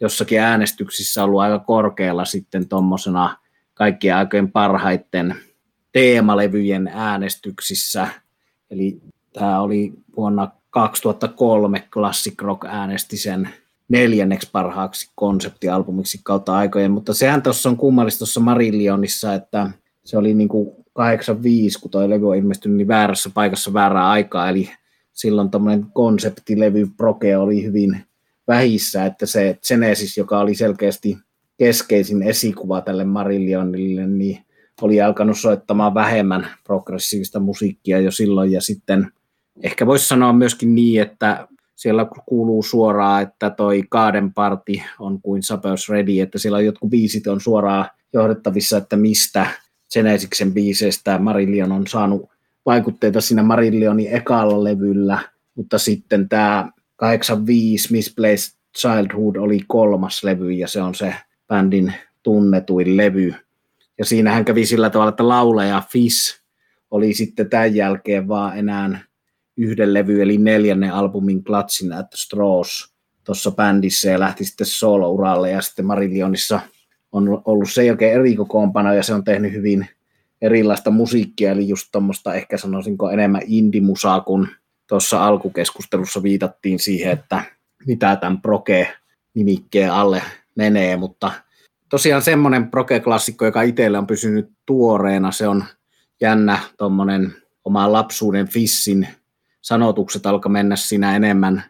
jossakin 0.00 0.40
äänestyksissä 0.40 1.24
ollut 1.24 1.40
aika 1.40 1.58
korkealla 1.58 2.24
sitten 2.24 2.68
tuommoisena 2.68 3.36
kaikkien 3.74 4.16
aikojen 4.16 4.52
parhaiten 4.52 5.34
teemalevyjen 5.96 6.90
äänestyksissä. 6.92 8.08
Eli 8.70 9.00
tämä 9.32 9.60
oli 9.60 9.92
vuonna 10.16 10.50
2003 10.70 11.88
Classic 11.92 12.42
Rock 12.42 12.64
äänesti 12.64 13.16
sen 13.16 13.48
neljänneksi 13.88 14.48
parhaaksi 14.52 15.10
konseptialbumiksi 15.14 16.20
kautta 16.24 16.56
aikojen, 16.56 16.90
mutta 16.90 17.14
sehän 17.14 17.42
tuossa 17.42 17.68
on 17.68 17.76
kummallista 17.76 18.18
tuossa 18.18 18.40
Marillionissa, 18.40 19.34
että 19.34 19.70
se 20.04 20.18
oli 20.18 20.34
niin 20.34 20.48
kuin 20.48 20.70
85, 20.92 21.80
kun 21.80 21.90
toi 21.90 22.10
levy 22.10 22.28
on 22.28 22.36
ilmestynyt, 22.36 22.76
niin 22.76 22.88
väärässä 22.88 23.30
paikassa 23.34 23.72
väärää 23.72 24.10
aikaa, 24.10 24.48
eli 24.48 24.70
silloin 25.12 25.50
tämmöinen 25.50 25.86
konseptilevy 25.92 26.86
Proke 26.96 27.36
oli 27.36 27.64
hyvin 27.64 28.00
vähissä, 28.48 29.06
että 29.06 29.26
se 29.26 29.58
Genesis, 29.68 30.16
joka 30.16 30.38
oli 30.38 30.54
selkeästi 30.54 31.18
keskeisin 31.58 32.22
esikuva 32.22 32.80
tälle 32.80 33.04
Marillionille, 33.04 34.06
niin 34.06 34.45
oli 34.82 35.00
alkanut 35.00 35.38
soittamaan 35.38 35.94
vähemmän 35.94 36.48
progressiivista 36.64 37.40
musiikkia 37.40 38.00
jo 38.00 38.10
silloin, 38.10 38.52
ja 38.52 38.60
sitten 38.60 39.12
ehkä 39.62 39.86
voisi 39.86 40.08
sanoa 40.08 40.32
myöskin 40.32 40.74
niin, 40.74 41.02
että 41.02 41.48
siellä 41.76 42.06
kuuluu 42.26 42.62
suoraan, 42.62 43.22
että 43.22 43.50
toi 43.50 43.82
Garden 43.90 44.34
Party 44.34 44.72
on 44.98 45.22
kuin 45.22 45.42
Suppers 45.42 45.88
Ready, 45.88 46.20
että 46.20 46.38
siellä 46.38 46.58
on 46.58 46.64
jotkut 46.64 46.90
biisit 46.90 47.26
on 47.26 47.40
suoraan 47.40 47.90
johdettavissa, 48.12 48.76
että 48.76 48.96
mistä 48.96 49.46
Genesiksen 49.92 50.52
biiseistä 50.52 51.18
Marillion 51.18 51.72
on 51.72 51.86
saanut 51.86 52.30
vaikutteita 52.66 53.20
siinä 53.20 53.42
Marillionin 53.42 54.14
ekalla 54.14 54.64
levyllä, 54.64 55.18
mutta 55.54 55.78
sitten 55.78 56.28
tämä 56.28 56.68
85 56.96 57.92
Misplaced 57.92 58.56
Childhood 58.78 59.36
oli 59.36 59.60
kolmas 59.66 60.24
levy 60.24 60.52
ja 60.52 60.68
se 60.68 60.82
on 60.82 60.94
se 60.94 61.14
bändin 61.48 61.94
tunnetuin 62.22 62.96
levy. 62.96 63.34
Ja 63.98 64.04
siinähän 64.04 64.44
kävi 64.44 64.66
sillä 64.66 64.90
tavalla, 64.90 65.08
että 65.08 65.28
laulaja 65.28 65.82
Fish 65.88 66.40
oli 66.90 67.14
sitten 67.14 67.50
tämän 67.50 67.74
jälkeen 67.74 68.28
vaan 68.28 68.58
enää 68.58 69.00
yhden 69.56 69.94
levy, 69.94 70.22
eli 70.22 70.38
neljännen 70.38 70.92
albumin 70.92 71.44
Clutching 71.44 71.98
at 71.98 72.06
Straws 72.14 72.94
tuossa 73.24 73.50
bändissä 73.50 74.10
ja 74.10 74.20
lähti 74.20 74.44
sitten 74.44 74.66
solo-uralle. 74.66 75.50
Ja 75.50 75.62
sitten 75.62 75.86
Marillionissa 75.86 76.60
on 77.12 77.42
ollut 77.44 77.70
sen 77.70 77.86
jälkeen 77.86 78.14
eri 78.14 78.36
kokoonpano 78.36 78.94
ja 78.94 79.02
se 79.02 79.14
on 79.14 79.24
tehnyt 79.24 79.52
hyvin 79.52 79.88
erilaista 80.42 80.90
musiikkia, 80.90 81.50
eli 81.50 81.68
just 81.68 81.88
tuommoista 81.92 82.34
ehkä 82.34 82.56
sanoisinko 82.56 83.10
enemmän 83.10 83.42
indimusaa, 83.46 84.20
kun 84.20 84.48
tuossa 84.86 85.26
alkukeskustelussa 85.26 86.22
viitattiin 86.22 86.78
siihen, 86.78 87.12
että 87.12 87.42
mitä 87.86 88.16
tämän 88.16 88.40
proke-nimikkeen 88.40 89.92
alle 89.92 90.22
menee, 90.54 90.96
mutta 90.96 91.32
tosiaan 91.88 92.22
semmoinen 92.22 92.70
proke-klassikko, 92.70 93.44
joka 93.44 93.62
itselle 93.62 93.98
on 93.98 94.06
pysynyt 94.06 94.50
tuoreena, 94.66 95.32
se 95.32 95.48
on 95.48 95.64
jännä 96.20 96.58
tuommoinen 96.78 97.34
oman 97.64 97.92
lapsuuden 97.92 98.48
fissin 98.48 99.08
sanotukset 99.66 100.26
alkaa 100.26 100.52
mennä 100.52 100.76
siinä 100.76 101.16
enemmän 101.16 101.64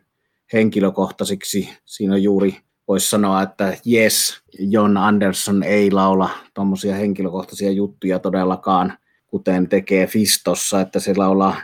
henkilökohtaisiksi. 0.53 1.69
Siinä 1.85 2.15
on 2.15 2.23
juuri, 2.23 2.57
voisi 2.89 3.11
sanoa, 3.11 3.43
että 3.43 3.77
yes, 3.93 4.43
John 4.59 4.97
Anderson 4.97 5.63
ei 5.63 5.91
laula 5.91 6.31
tuommoisia 6.55 6.95
henkilökohtaisia 6.95 7.71
juttuja 7.71 8.19
todellakaan, 8.19 8.99
kuten 9.27 9.69
tekee 9.69 10.07
Fistossa, 10.07 10.81
että 10.81 11.01
se 11.01 11.15
laulaa, 11.17 11.57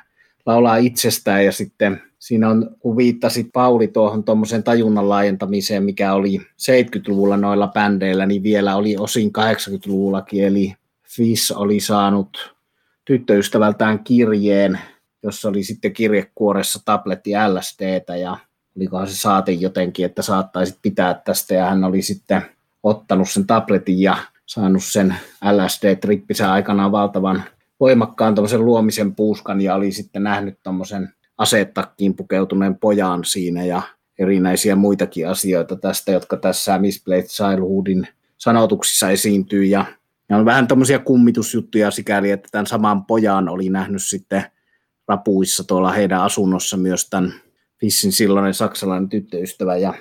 laulaa 0.46 0.76
itsestään 0.76 1.44
ja 1.44 1.52
sitten 1.52 2.02
siinä 2.22 2.48
on, 2.48 2.76
kun 2.80 2.96
viittasit 2.96 3.48
Pauli 3.52 3.88
tuohon 3.88 4.24
tuommoiseen 4.24 4.62
tajunnan 4.62 5.08
laajentamiseen, 5.08 5.84
mikä 5.84 6.12
oli 6.12 6.38
70-luvulla 6.38 7.36
noilla 7.36 7.68
bändeillä, 7.68 8.26
niin 8.26 8.42
vielä 8.42 8.76
oli 8.76 8.96
osin 8.96 9.32
80-luvullakin, 9.38 10.44
eli 10.44 10.74
Fish 11.08 11.52
oli 11.56 11.80
saanut 11.80 12.54
tyttöystävältään 13.04 14.04
kirjeen, 14.04 14.78
jossa 15.22 15.48
oli 15.48 15.64
sitten 15.64 15.92
kirjekuoressa 15.92 16.80
tabletti 16.84 17.30
LSDtä 17.48 18.16
ja 18.16 18.36
olikohan 18.76 19.08
se 19.08 19.16
saati 19.16 19.60
jotenkin, 19.60 20.06
että 20.06 20.22
saattaisit 20.22 20.78
pitää 20.82 21.14
tästä. 21.14 21.54
Ja 21.54 21.64
hän 21.64 21.84
oli 21.84 22.02
sitten 22.02 22.42
ottanut 22.82 23.30
sen 23.30 23.46
tabletin 23.46 24.00
ja 24.00 24.16
saanut 24.46 24.84
sen 24.84 25.16
LSD-trippisen 25.44 26.48
aikanaan 26.48 26.92
valtavan 26.92 27.42
voimakkaan 27.80 28.34
luomisen 28.56 29.14
puuskan 29.14 29.60
ja 29.60 29.74
oli 29.74 29.92
sitten 29.92 30.22
nähnyt 30.22 30.58
tuommoisen 30.62 31.12
asetakkiin 31.42 32.16
pukeutuneen 32.16 32.78
pojan 32.78 33.24
siinä 33.24 33.64
ja 33.64 33.82
erinäisiä 34.18 34.76
muitakin 34.76 35.28
asioita 35.28 35.76
tästä, 35.76 36.12
jotka 36.12 36.36
tässä 36.36 36.78
Misplaced 36.78 37.28
Childhoodin 37.28 38.08
sanotuksissa 38.38 39.10
esiintyy 39.10 39.64
ja 39.64 39.84
ne 40.28 40.36
on 40.36 40.44
vähän 40.44 40.68
tämmöisiä 40.68 40.98
kummitusjuttuja 40.98 41.90
sikäli, 41.90 42.30
että 42.30 42.48
tämän 42.52 42.66
saman 42.66 43.04
pojan 43.04 43.48
oli 43.48 43.68
nähnyt 43.68 44.02
sitten 44.02 44.44
rapuissa 45.08 45.64
tuolla 45.64 45.92
heidän 45.92 46.20
asunnossa 46.20 46.76
myös 46.76 47.10
tämän 47.10 47.32
Fissin 47.80 48.12
silloinen 48.12 48.54
saksalainen 48.54 49.08
tyttöystävä 49.08 49.76
ja 49.76 49.94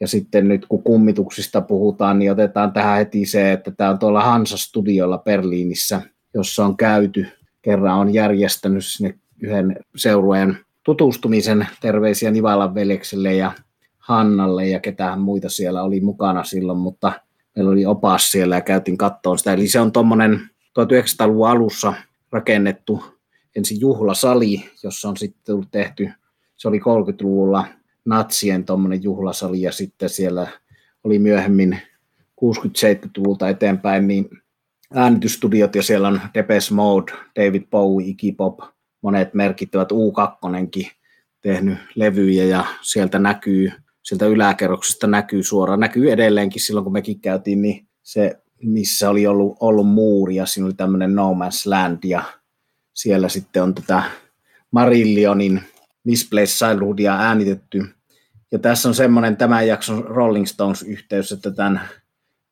ja 0.00 0.08
sitten 0.08 0.48
nyt 0.48 0.66
kun 0.66 0.82
kummituksista 0.82 1.60
puhutaan, 1.60 2.18
niin 2.18 2.32
otetaan 2.32 2.72
tähän 2.72 2.98
heti 2.98 3.26
se, 3.26 3.52
että 3.52 3.70
tämä 3.70 3.90
on 3.90 3.98
tuolla 3.98 4.22
Hansa-studiolla 4.22 5.18
Berliinissä, 5.18 6.02
jossa 6.34 6.64
on 6.64 6.76
käyty. 6.76 7.26
Kerran 7.62 7.98
on 7.98 8.14
järjestänyt 8.14 8.84
sinne 8.84 9.18
yhden 9.40 9.76
seurueen 9.96 10.58
tutustumisen. 10.88 11.66
Terveisiä 11.80 12.30
Nivalan 12.30 12.74
veljekselle 12.74 13.34
ja 13.34 13.52
Hannalle 13.98 14.68
ja 14.68 14.80
ketään 14.80 15.20
muita 15.20 15.48
siellä 15.48 15.82
oli 15.82 16.00
mukana 16.00 16.44
silloin, 16.44 16.78
mutta 16.78 17.12
meillä 17.56 17.70
oli 17.70 17.86
opas 17.86 18.32
siellä 18.32 18.54
ja 18.54 18.60
käytiin 18.60 18.98
kattoon 18.98 19.38
sitä. 19.38 19.52
Eli 19.52 19.68
se 19.68 19.80
on 19.80 19.92
tuommoinen 19.92 20.40
1900-luvun 20.78 21.48
alussa 21.48 21.94
rakennettu 22.32 23.04
ensin 23.56 23.80
juhlasali, 23.80 24.64
jossa 24.82 25.08
on 25.08 25.16
sitten 25.16 25.56
tehty, 25.70 26.10
se 26.56 26.68
oli 26.68 26.78
30-luvulla 26.78 27.64
natsien 28.04 28.64
tuommoinen 28.64 29.02
juhlasali 29.02 29.60
ja 29.60 29.72
sitten 29.72 30.08
siellä 30.08 30.46
oli 31.04 31.18
myöhemmin 31.18 31.78
60-70-luvulta 32.44 33.48
eteenpäin 33.48 34.08
niin 34.08 34.28
äänitystudiot 34.94 35.74
ja 35.74 35.82
siellä 35.82 36.08
on 36.08 36.20
Depes 36.34 36.70
Mode, 36.70 37.12
David 37.12 37.62
Bowie, 37.70 38.06
Iggy 38.06 38.32
Pop, 38.32 38.60
monet 39.02 39.34
merkittävät 39.34 39.88
U2 39.92 40.90
tehnyt 41.40 41.78
levyjä 41.94 42.44
ja 42.44 42.64
sieltä 42.80 43.18
näkyy, 43.18 43.72
sieltä 44.02 44.26
yläkerroksesta 44.26 45.06
näkyy 45.06 45.42
suoraan, 45.42 45.80
näkyy 45.80 46.12
edelleenkin 46.12 46.62
silloin 46.62 46.84
kun 46.84 46.92
mekin 46.92 47.20
käytiin, 47.20 47.62
niin 47.62 47.88
se 48.02 48.42
missä 48.62 49.10
oli 49.10 49.26
ollut, 49.26 49.56
ollut 49.60 49.88
muuri 49.88 50.36
ja 50.36 50.46
siinä 50.46 50.66
oli 50.66 50.74
tämmöinen 50.74 51.14
No 51.14 51.32
Man's 51.32 51.70
Land 51.70 51.98
ja 52.04 52.22
siellä 52.94 53.28
sitten 53.28 53.62
on 53.62 53.74
tätä 53.74 54.02
Marillionin 54.70 55.62
Misplaced 56.04 56.66
Childhoodia 56.66 57.14
äänitetty. 57.14 57.84
Ja 58.52 58.58
tässä 58.58 58.88
on 58.88 58.94
semmoinen 58.94 59.36
tämän 59.36 59.66
jakson 59.66 60.04
Rolling 60.04 60.46
Stones-yhteys, 60.46 61.32
että 61.32 61.50
tämän 61.50 61.80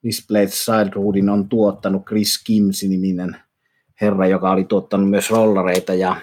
Displayed 0.02 0.48
Childhoodin 0.48 1.28
on 1.28 1.48
tuottanut 1.48 2.06
Chris 2.06 2.44
Kimsi-niminen 2.44 3.36
herra, 4.00 4.26
joka 4.26 4.50
oli 4.50 4.64
tuottanut 4.64 5.10
myös 5.10 5.30
rollareita 5.30 5.94
ja 5.94 6.16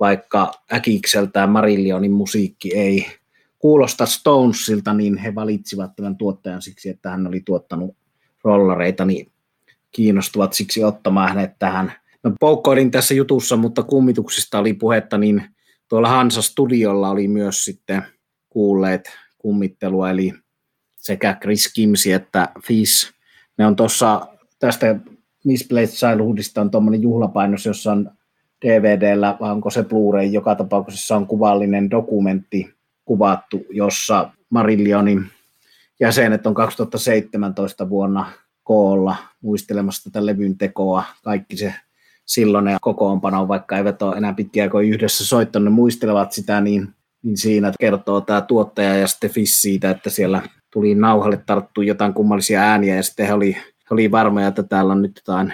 vaikka 0.00 0.52
äkikseltään 0.72 1.50
Marillionin 1.50 2.12
musiikki 2.12 2.76
ei 2.76 3.06
kuulosta 3.58 4.06
Stonesilta, 4.06 4.94
niin 4.94 5.18
he 5.18 5.34
valitsivat 5.34 5.96
tämän 5.96 6.16
tuottajan 6.16 6.62
siksi, 6.62 6.88
että 6.88 7.10
hän 7.10 7.26
oli 7.26 7.40
tuottanut 7.40 7.96
rollareita, 8.44 9.04
niin 9.04 9.32
kiinnostuvat 9.92 10.52
siksi 10.52 10.84
ottamaan 10.84 11.28
hänet 11.28 11.50
tähän. 11.58 11.92
No, 12.22 12.32
poukkoilin 12.40 12.90
tässä 12.90 13.14
jutussa, 13.14 13.56
mutta 13.56 13.82
kummituksista 13.82 14.58
oli 14.58 14.72
puhetta, 14.74 15.18
niin 15.18 15.42
tuolla 15.88 16.08
Hansa 16.08 16.42
Studiolla 16.42 17.10
oli 17.10 17.28
myös 17.28 17.64
sitten– 17.64 18.02
kuulleet 18.56 19.10
kummittelua, 19.38 20.10
eli 20.10 20.32
sekä 20.96 21.36
Chris 21.42 21.72
Kimsi 21.72 22.12
että 22.12 22.48
Fish. 22.66 23.12
Ne 23.58 23.66
on 23.66 23.76
tuossa 23.76 24.26
tästä 24.58 24.96
Misplaced 25.44 25.94
Childhoodista 25.94 26.60
on 26.60 26.70
tuommoinen 26.70 27.02
juhlapainos, 27.02 27.66
jossa 27.66 27.92
on 27.92 28.10
DVDllä, 28.64 29.36
vai 29.40 29.50
onko 29.50 29.70
se 29.70 29.82
Blu-ray, 29.82 30.24
joka 30.32 30.54
tapauksessa 30.54 31.16
on 31.16 31.26
kuvallinen 31.26 31.90
dokumentti 31.90 32.74
kuvattu, 33.04 33.66
jossa 33.70 34.30
Marillionin 34.50 35.24
jäsenet 36.00 36.46
on 36.46 36.54
2017 36.54 37.88
vuonna 37.88 38.32
koolla 38.62 39.16
muistelemassa 39.40 40.10
tätä 40.10 40.26
levyn 40.26 40.58
tekoa. 40.58 41.04
Kaikki 41.24 41.56
se 41.56 41.74
silloinen 42.24 42.78
kokoonpano, 42.80 43.48
vaikka 43.48 43.76
eivät 43.76 44.02
ole 44.02 44.16
enää 44.16 44.32
pitkiä 44.32 44.68
kuin 44.68 44.88
yhdessä 44.88 45.26
soittanut, 45.26 45.74
muistelevat 45.74 46.32
sitä, 46.32 46.60
niin 46.60 46.88
niin 47.26 47.36
siinä 47.36 47.72
kertoo 47.80 48.20
tämä 48.20 48.40
tuottaja 48.40 48.96
ja 48.96 49.06
sitten 49.06 49.30
Fish 49.30 49.60
siitä, 49.60 49.90
että 49.90 50.10
siellä 50.10 50.42
tuli 50.72 50.94
nauhalle 50.94 51.42
tarttu 51.46 51.82
jotain 51.82 52.14
kummallisia 52.14 52.60
ääniä 52.60 52.96
ja 52.96 53.02
sitten 53.02 53.26
he 53.26 53.32
oli, 53.32 53.52
he 53.52 53.86
oli 53.90 54.10
varmoja, 54.10 54.46
että 54.46 54.62
täällä 54.62 54.92
on 54.92 55.02
nyt 55.02 55.12
jotain, 55.16 55.52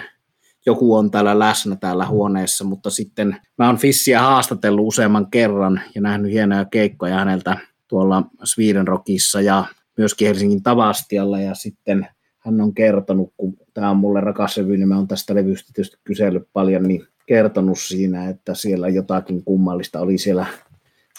joku 0.65 0.95
on 0.95 1.11
täällä 1.11 1.39
läsnä 1.39 1.75
täällä 1.75 2.05
huoneessa, 2.05 2.63
mutta 2.63 2.89
sitten 2.89 3.37
mä 3.57 3.67
oon 3.67 3.77
Fissiä 3.77 4.21
haastatellut 4.21 4.87
useamman 4.87 5.31
kerran 5.31 5.81
ja 5.95 6.01
nähnyt 6.01 6.31
hienoja 6.31 6.65
keikkoja 6.65 7.15
häneltä 7.15 7.57
tuolla 7.87 8.23
Sweden 8.43 8.87
Rockissa 8.87 9.41
ja 9.41 9.65
myöskin 9.97 10.27
Helsingin 10.27 10.63
Tavastialla 10.63 11.39
ja 11.39 11.55
sitten 11.55 12.07
hän 12.39 12.61
on 12.61 12.73
kertonut, 12.73 13.33
kun 13.37 13.57
tämä 13.73 13.89
on 13.89 13.97
mulle 13.97 14.21
rakas 14.21 14.57
levy, 14.57 14.77
niin 14.77 14.87
mä 14.87 14.97
oon 14.97 15.07
tästä 15.07 15.35
levystä 15.35 15.71
tietysti 15.73 15.97
kysellyt 16.03 16.43
paljon, 16.53 16.83
niin 16.83 17.07
kertonut 17.25 17.79
siinä, 17.79 18.29
että 18.29 18.53
siellä 18.53 18.89
jotakin 18.89 19.43
kummallista 19.43 19.99
oli 19.99 20.17
siellä 20.17 20.45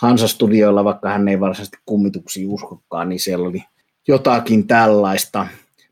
Hansa-studioilla, 0.00 0.85
vaikka 0.85 1.09
hän 1.09 1.28
ei 1.28 1.40
varsinaisesti 1.40 1.78
kummituksiin 1.87 2.48
uskokaan, 2.48 3.09
niin 3.09 3.20
siellä 3.20 3.48
oli 3.48 3.64
jotakin 4.09 4.66
tällaista. 4.66 5.46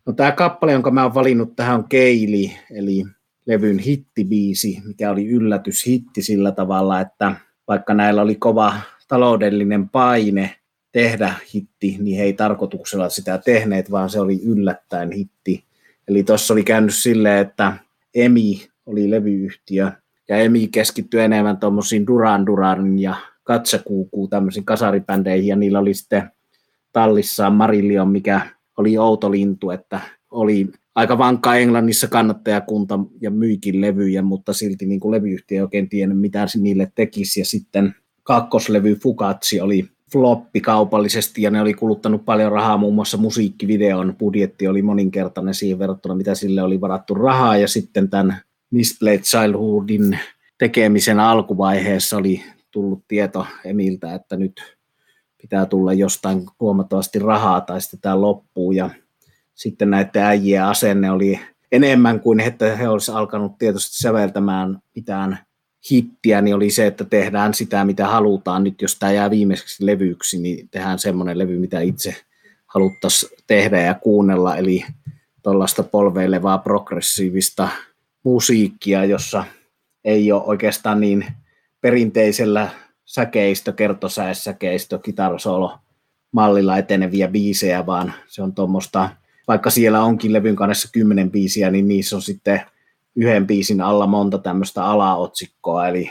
No 0.06 0.12
tämä 0.12 0.32
kappale, 0.32 0.72
jonka 0.72 0.90
mä 0.90 1.02
oon 1.02 1.14
valinnut 1.14 1.56
tähän 1.56 1.74
on 1.74 1.88
Keili, 1.88 2.52
eli 2.70 3.04
levyn 3.46 3.78
hittibiisi, 3.78 4.82
mikä 4.86 5.10
oli 5.10 5.28
yllätyshitti 5.28 6.22
sillä 6.22 6.52
tavalla, 6.52 7.00
että 7.00 7.34
vaikka 7.68 7.94
näillä 7.94 8.22
oli 8.22 8.34
kova 8.34 8.74
taloudellinen 9.08 9.88
paine 9.88 10.56
tehdä 10.92 11.34
hitti, 11.54 11.96
niin 12.00 12.16
he 12.16 12.22
ei 12.24 12.32
tarkoituksella 12.32 13.08
sitä 13.08 13.38
tehneet, 13.38 13.90
vaan 13.90 14.10
se 14.10 14.20
oli 14.20 14.40
yllättäen 14.42 15.12
hitti. 15.12 15.64
Eli 16.08 16.22
tuossa 16.22 16.54
oli 16.54 16.64
käynyt 16.64 16.94
silleen, 16.94 17.38
että 17.38 17.72
EMI 18.14 18.68
oli 18.86 19.10
levyyhtiö, 19.10 19.92
ja 20.28 20.36
EMI 20.36 20.68
keskittyi 20.68 21.20
enemmän 21.20 21.56
tuommoisiin 21.56 22.06
Duran 22.06 22.46
Duranin 22.46 22.98
ja 22.98 23.16
katsakuukuu 23.44 24.28
tämmöisiin 24.28 24.64
kasaripändeihin 24.64 25.46
ja 25.46 25.56
niillä 25.56 25.78
oli 25.78 25.94
sitten 25.94 26.30
tallissaan 26.92 27.52
Marillion, 27.52 28.08
mikä 28.08 28.40
oli 28.76 28.98
outo 28.98 29.30
lintu, 29.30 29.70
että 29.70 30.00
oli 30.30 30.68
aika 30.94 31.18
vankka 31.18 31.56
Englannissa 31.56 32.08
kannattajakunta 32.08 32.98
ja 33.20 33.30
myikin 33.30 33.80
levyjä, 33.80 34.22
mutta 34.22 34.52
silti 34.52 34.86
niin 34.86 35.00
kuin 35.00 35.12
levyyhtiö 35.12 35.58
ei 35.58 35.62
oikein 35.62 35.88
tiennyt, 35.88 36.20
mitä 36.20 36.46
se 36.46 36.58
niille 36.58 36.92
tekisi. 36.94 37.40
Ja 37.40 37.44
sitten 37.46 37.94
kakkoslevy 38.22 38.94
Fukatsi 38.94 39.60
oli 39.60 39.88
floppi 40.12 40.60
kaupallisesti 40.60 41.42
ja 41.42 41.50
ne 41.50 41.60
oli 41.60 41.74
kuluttanut 41.74 42.24
paljon 42.24 42.52
rahaa, 42.52 42.76
muun 42.76 42.94
muassa 42.94 43.16
musiikkivideon 43.16 44.14
budjetti 44.18 44.68
oli 44.68 44.82
moninkertainen 44.82 45.54
siihen 45.54 45.78
verrattuna, 45.78 46.14
mitä 46.14 46.34
sille 46.34 46.62
oli 46.62 46.80
varattu 46.80 47.14
rahaa. 47.14 47.56
Ja 47.56 47.68
sitten 47.68 48.10
tämän 48.10 48.36
Misplayed 48.70 49.20
Childhoodin 49.20 50.18
tekemisen 50.58 51.20
alkuvaiheessa 51.20 52.16
oli 52.16 52.42
tullut 52.70 53.04
tieto 53.08 53.46
Emiltä, 53.64 54.14
että 54.14 54.36
nyt 54.36 54.52
pitää 55.42 55.66
tulla 55.66 55.92
jostain 55.92 56.46
huomattavasti 56.60 57.18
rahaa 57.18 57.60
tai 57.60 57.80
sitten 57.80 58.00
tämä 58.00 58.20
loppuu 58.20 58.72
ja 58.72 58.90
sitten 59.54 59.90
näiden 59.90 60.22
äijien 60.22 60.64
asenne 60.64 61.10
oli 61.10 61.40
enemmän 61.72 62.20
kuin 62.20 62.40
että 62.40 62.76
he 62.76 62.88
olisivat 62.88 63.18
alkanut 63.18 63.58
tietysti 63.58 63.96
säveltämään 63.96 64.78
mitään 64.94 65.38
hittiä, 65.90 66.40
niin 66.40 66.54
oli 66.54 66.70
se, 66.70 66.86
että 66.86 67.04
tehdään 67.04 67.54
sitä, 67.54 67.84
mitä 67.84 68.06
halutaan. 68.06 68.64
Nyt 68.64 68.82
jos 68.82 68.98
tämä 68.98 69.12
jää 69.12 69.30
viimeiseksi 69.30 69.86
levyksi, 69.86 70.38
niin 70.38 70.68
tehdään 70.68 70.98
semmoinen 70.98 71.38
levy, 71.38 71.58
mitä 71.58 71.80
itse 71.80 72.16
haluttaisiin 72.66 73.32
tehdä 73.46 73.80
ja 73.80 73.94
kuunnella, 73.94 74.56
eli 74.56 74.84
tuollaista 75.42 75.82
polveilevaa 75.82 76.58
progressiivista 76.58 77.68
musiikkia, 78.22 79.04
jossa 79.04 79.44
ei 80.04 80.32
ole 80.32 80.42
oikeastaan 80.44 81.00
niin 81.00 81.26
perinteisellä 81.80 82.68
säkeistö, 83.04 83.72
kertosäessäkeistö, 83.72 84.98
kitarasolo 84.98 85.78
mallilla 86.32 86.78
eteneviä 86.78 87.28
biisejä, 87.28 87.86
vaan 87.86 88.12
se 88.26 88.42
on 88.42 88.54
tuommoista, 88.54 89.10
vaikka 89.48 89.70
siellä 89.70 90.02
onkin 90.02 90.32
levyn 90.32 90.56
kannessa 90.56 90.88
kymmenen 90.92 91.30
biisiä, 91.30 91.70
niin 91.70 91.88
niissä 91.88 92.16
on 92.16 92.22
sitten 92.22 92.60
yhden 93.16 93.46
biisin 93.46 93.80
alla 93.80 94.06
monta 94.06 94.38
tämmöistä 94.38 94.84
alaotsikkoa, 94.84 95.88
eli 95.88 96.10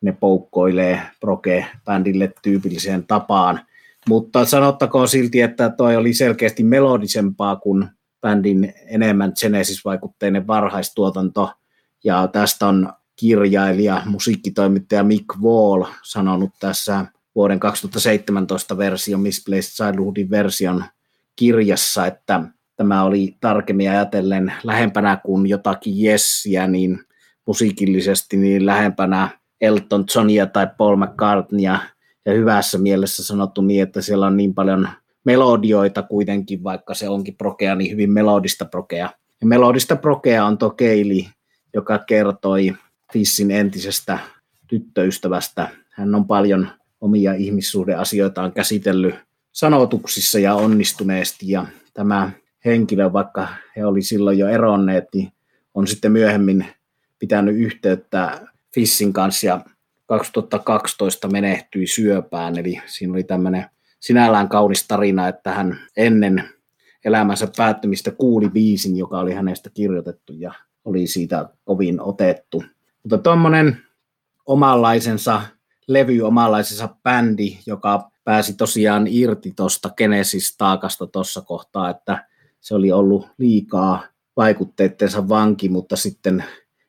ne 0.00 0.12
poukkoilee 0.12 1.00
proke-bändille 1.20 2.32
tyypilliseen 2.42 3.04
tapaan. 3.06 3.60
Mutta 4.08 4.44
sanottakoon 4.44 5.08
silti, 5.08 5.40
että 5.40 5.70
toi 5.70 5.96
oli 5.96 6.14
selkeästi 6.14 6.62
melodisempaa 6.62 7.56
kuin 7.56 7.88
bändin 8.20 8.74
enemmän 8.86 9.32
Genesis-vaikutteinen 9.40 10.46
varhaistuotanto, 10.46 11.52
ja 12.04 12.28
tästä 12.28 12.66
on 12.66 12.92
kirjailija, 13.16 14.02
musiikkitoimittaja 14.06 15.04
Mick 15.04 15.26
Wall 15.42 15.84
sanonut 16.02 16.50
tässä 16.60 17.06
vuoden 17.34 17.60
2017 17.60 18.78
versio 18.78 19.18
Misplaced 19.18 19.84
Childhoodin 19.84 20.30
version 20.30 20.84
kirjassa, 21.36 22.06
että 22.06 22.40
tämä 22.78 23.04
oli 23.04 23.36
tarkemmin 23.40 23.90
ajatellen 23.90 24.52
lähempänä 24.64 25.16
kuin 25.24 25.46
jotakin 25.46 26.02
Jessiä, 26.02 26.66
niin 26.66 27.00
musiikillisesti 27.46 28.36
niin 28.36 28.66
lähempänä 28.66 29.28
Elton 29.60 30.04
Johnia 30.14 30.46
tai 30.46 30.66
Paul 30.78 30.96
McCartneya, 30.96 31.78
ja 32.26 32.32
hyvässä 32.32 32.78
mielessä 32.78 33.24
sanottu 33.24 33.62
niin, 33.62 33.82
että 33.82 34.00
siellä 34.02 34.26
on 34.26 34.36
niin 34.36 34.54
paljon 34.54 34.88
melodioita 35.24 36.02
kuitenkin, 36.02 36.64
vaikka 36.64 36.94
se 36.94 37.08
onkin 37.08 37.36
prokea, 37.36 37.74
niin 37.74 37.92
hyvin 37.92 38.12
melodista 38.12 38.64
prokea. 38.64 39.10
Ja 39.40 39.46
melodista 39.46 39.96
prokea 39.96 40.44
on 40.44 40.58
Tokeili, 40.58 41.28
joka 41.74 41.98
kertoi 41.98 42.74
Fissin 43.12 43.50
entisestä 43.50 44.18
tyttöystävästä. 44.66 45.68
Hän 45.90 46.14
on 46.14 46.26
paljon 46.26 46.68
omia 47.00 47.34
ihmissuhdeasioitaan 47.34 48.52
käsitellyt 48.52 49.14
sanotuksissa 49.52 50.38
ja 50.38 50.54
onnistuneesti 50.54 51.50
ja 51.50 51.66
tämä 51.94 52.30
henkilö, 52.64 53.12
vaikka 53.12 53.48
he 53.76 53.86
oli 53.86 54.02
silloin 54.02 54.38
jo 54.38 54.48
eronneet, 54.48 55.04
niin 55.14 55.32
on 55.74 55.86
sitten 55.86 56.12
myöhemmin 56.12 56.66
pitänyt 57.18 57.56
yhteyttä 57.56 58.48
Fissin 58.74 59.12
kanssa 59.12 59.46
ja 59.46 59.60
2012 60.06 61.28
menehtyi 61.28 61.86
syöpään, 61.86 62.58
eli 62.58 62.82
siinä 62.86 63.12
oli 63.12 63.24
tämmöinen 63.24 63.66
sinällään 64.00 64.48
kaunis 64.48 64.88
tarina, 64.88 65.28
että 65.28 65.52
hän 65.52 65.78
ennen 65.96 66.44
elämänsä 67.04 67.48
päättymistä 67.56 68.10
kuuli 68.10 68.48
biisin, 68.48 68.96
joka 68.96 69.18
oli 69.18 69.32
hänestä 69.32 69.70
kirjoitettu 69.74 70.32
ja 70.32 70.54
oli 70.84 71.06
siitä 71.06 71.48
kovin 71.64 72.00
otettu. 72.00 72.64
Mutta 73.02 73.18
tuommoinen 73.18 73.76
omanlaisensa 74.46 75.42
levy, 75.88 76.22
omanlaisensa 76.22 76.88
bändi, 77.02 77.58
joka 77.66 78.10
pääsi 78.24 78.54
tosiaan 78.54 79.06
irti 79.06 79.52
tuosta 79.56 79.90
Genesis-taakasta 79.96 81.06
tuossa 81.06 81.40
kohtaa, 81.40 81.90
että 81.90 82.27
se 82.60 82.74
oli 82.74 82.92
ollut 82.92 83.28
liikaa 83.38 84.02
vaikutteittensa 84.36 85.28
vanki, 85.28 85.68
mutta 85.68 85.96
sitten 85.96 86.44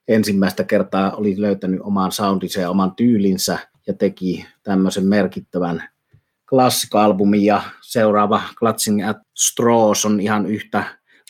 ensimmäistä 0.08 0.64
kertaa 0.64 1.12
oli 1.12 1.42
löytänyt 1.42 1.82
oman 1.82 2.12
soundinsa 2.12 2.60
ja 2.60 2.70
oman 2.70 2.96
tyylinsä 2.96 3.60
ja 3.88 3.94
teki 3.94 4.46
tämmöisen 4.64 5.06
merkittävän 5.06 5.84
klassikaalbumin 6.50 7.46
ja 7.46 7.62
seuraava 7.82 8.42
Clutching 8.60 9.10
at 9.10 9.18
Straws 9.36 10.06
on 10.06 10.20
ihan 10.20 10.46
yhtä 10.46 10.84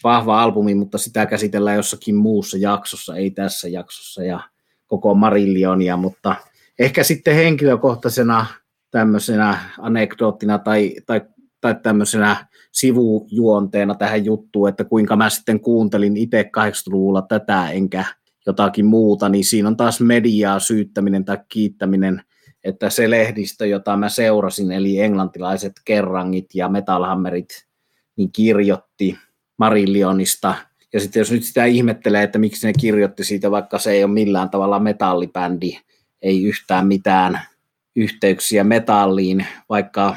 vahva 0.04 0.42
albumi, 0.42 0.76
mutta 0.76 0.98
sitä 0.98 1.26
käsitellään 1.26 1.76
jossakin 1.76 2.16
muussa 2.16 2.58
jaksossa, 2.58 3.16
ei 3.16 3.32
tässä 3.32 3.68
jaksossa 3.68 4.24
ja 4.24 4.40
koko 4.88 5.14
Marillionia, 5.14 5.98
mutta 5.98 6.36
ehkä 6.80 7.04
sitten 7.04 7.36
henkilökohtaisena 7.36 8.46
tämmöisenä 8.92 9.58
anekdoottina 9.80 10.60
tai, 10.60 10.96
tai, 11.06 11.22
tai 11.62 11.76
tämmöisenä 11.84 12.46
sivujuonteena 12.72 13.96
tähän 13.96 14.26
juttuun, 14.26 14.70
että 14.70 14.84
kuinka 14.84 15.16
mä 15.16 15.30
sitten 15.30 15.60
kuuntelin 15.60 16.18
itse 16.18 16.50
80-luvulla 16.58 17.22
tätä 17.22 17.70
enkä 17.70 18.06
jotakin 18.46 18.86
muuta, 18.86 19.30
niin 19.30 19.46
siinä 19.46 19.68
on 19.68 19.78
taas 19.78 20.02
mediaa 20.02 20.60
syyttäminen 20.60 21.26
tai 21.26 21.38
kiittäminen, 21.50 22.22
että 22.64 22.90
se 22.90 23.10
lehdistö, 23.10 23.66
jota 23.66 23.98
mä 23.98 24.10
seurasin, 24.10 24.72
eli 24.72 25.00
englantilaiset 25.00 25.74
kerrangit 25.86 26.50
ja 26.54 26.70
metalhammerit, 26.70 27.68
niin 28.16 28.32
kirjoitti 28.32 29.18
Marillionista. 29.58 30.56
Ja 30.94 31.00
sitten 31.00 31.22
jos 31.22 31.32
nyt 31.32 31.44
sitä 31.44 31.66
ihmettelee, 31.66 32.24
että 32.24 32.40
miksi 32.40 32.68
ne 32.68 32.74
kirjoitti 32.80 33.24
siitä, 33.24 33.52
vaikka 33.52 33.80
se 33.80 33.92
ei 33.92 34.04
ole 34.04 34.14
millään 34.14 34.50
tavalla 34.50 34.80
metallibändi, 34.80 35.80
ei 36.22 36.44
yhtään 36.44 36.88
mitään 36.88 37.42
yhteyksiä 37.96 38.64
metalliin, 38.64 39.46
vaikka 39.70 40.16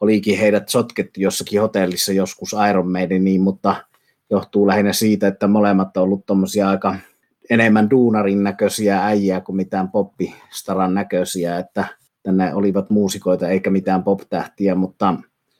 olikin 0.00 0.38
heidät 0.38 0.68
sotkettu 0.68 1.20
jossakin 1.20 1.60
hotellissa 1.60 2.12
joskus 2.12 2.54
Iron 2.70 2.92
Maideniin, 2.92 3.40
mutta 3.40 3.76
johtuu 4.30 4.66
lähinnä 4.66 4.92
siitä, 4.92 5.26
että 5.26 5.46
molemmat 5.46 5.96
on 5.96 6.02
ollut 6.02 6.26
tuommoisia 6.26 6.68
aika 6.68 6.96
enemmän 7.50 7.90
duunarin 7.90 8.42
näköisiä 8.42 9.04
äijää 9.04 9.40
kuin 9.40 9.56
mitään 9.56 9.90
poppistaran 9.90 10.94
näköisiä, 10.94 11.58
että 11.58 11.84
tänne 12.22 12.54
olivat 12.54 12.90
muusikoita 12.90 13.48
eikä 13.48 13.70
mitään 13.70 14.02
pop-tähtiä, 14.02 14.74
mutta 14.74 15.14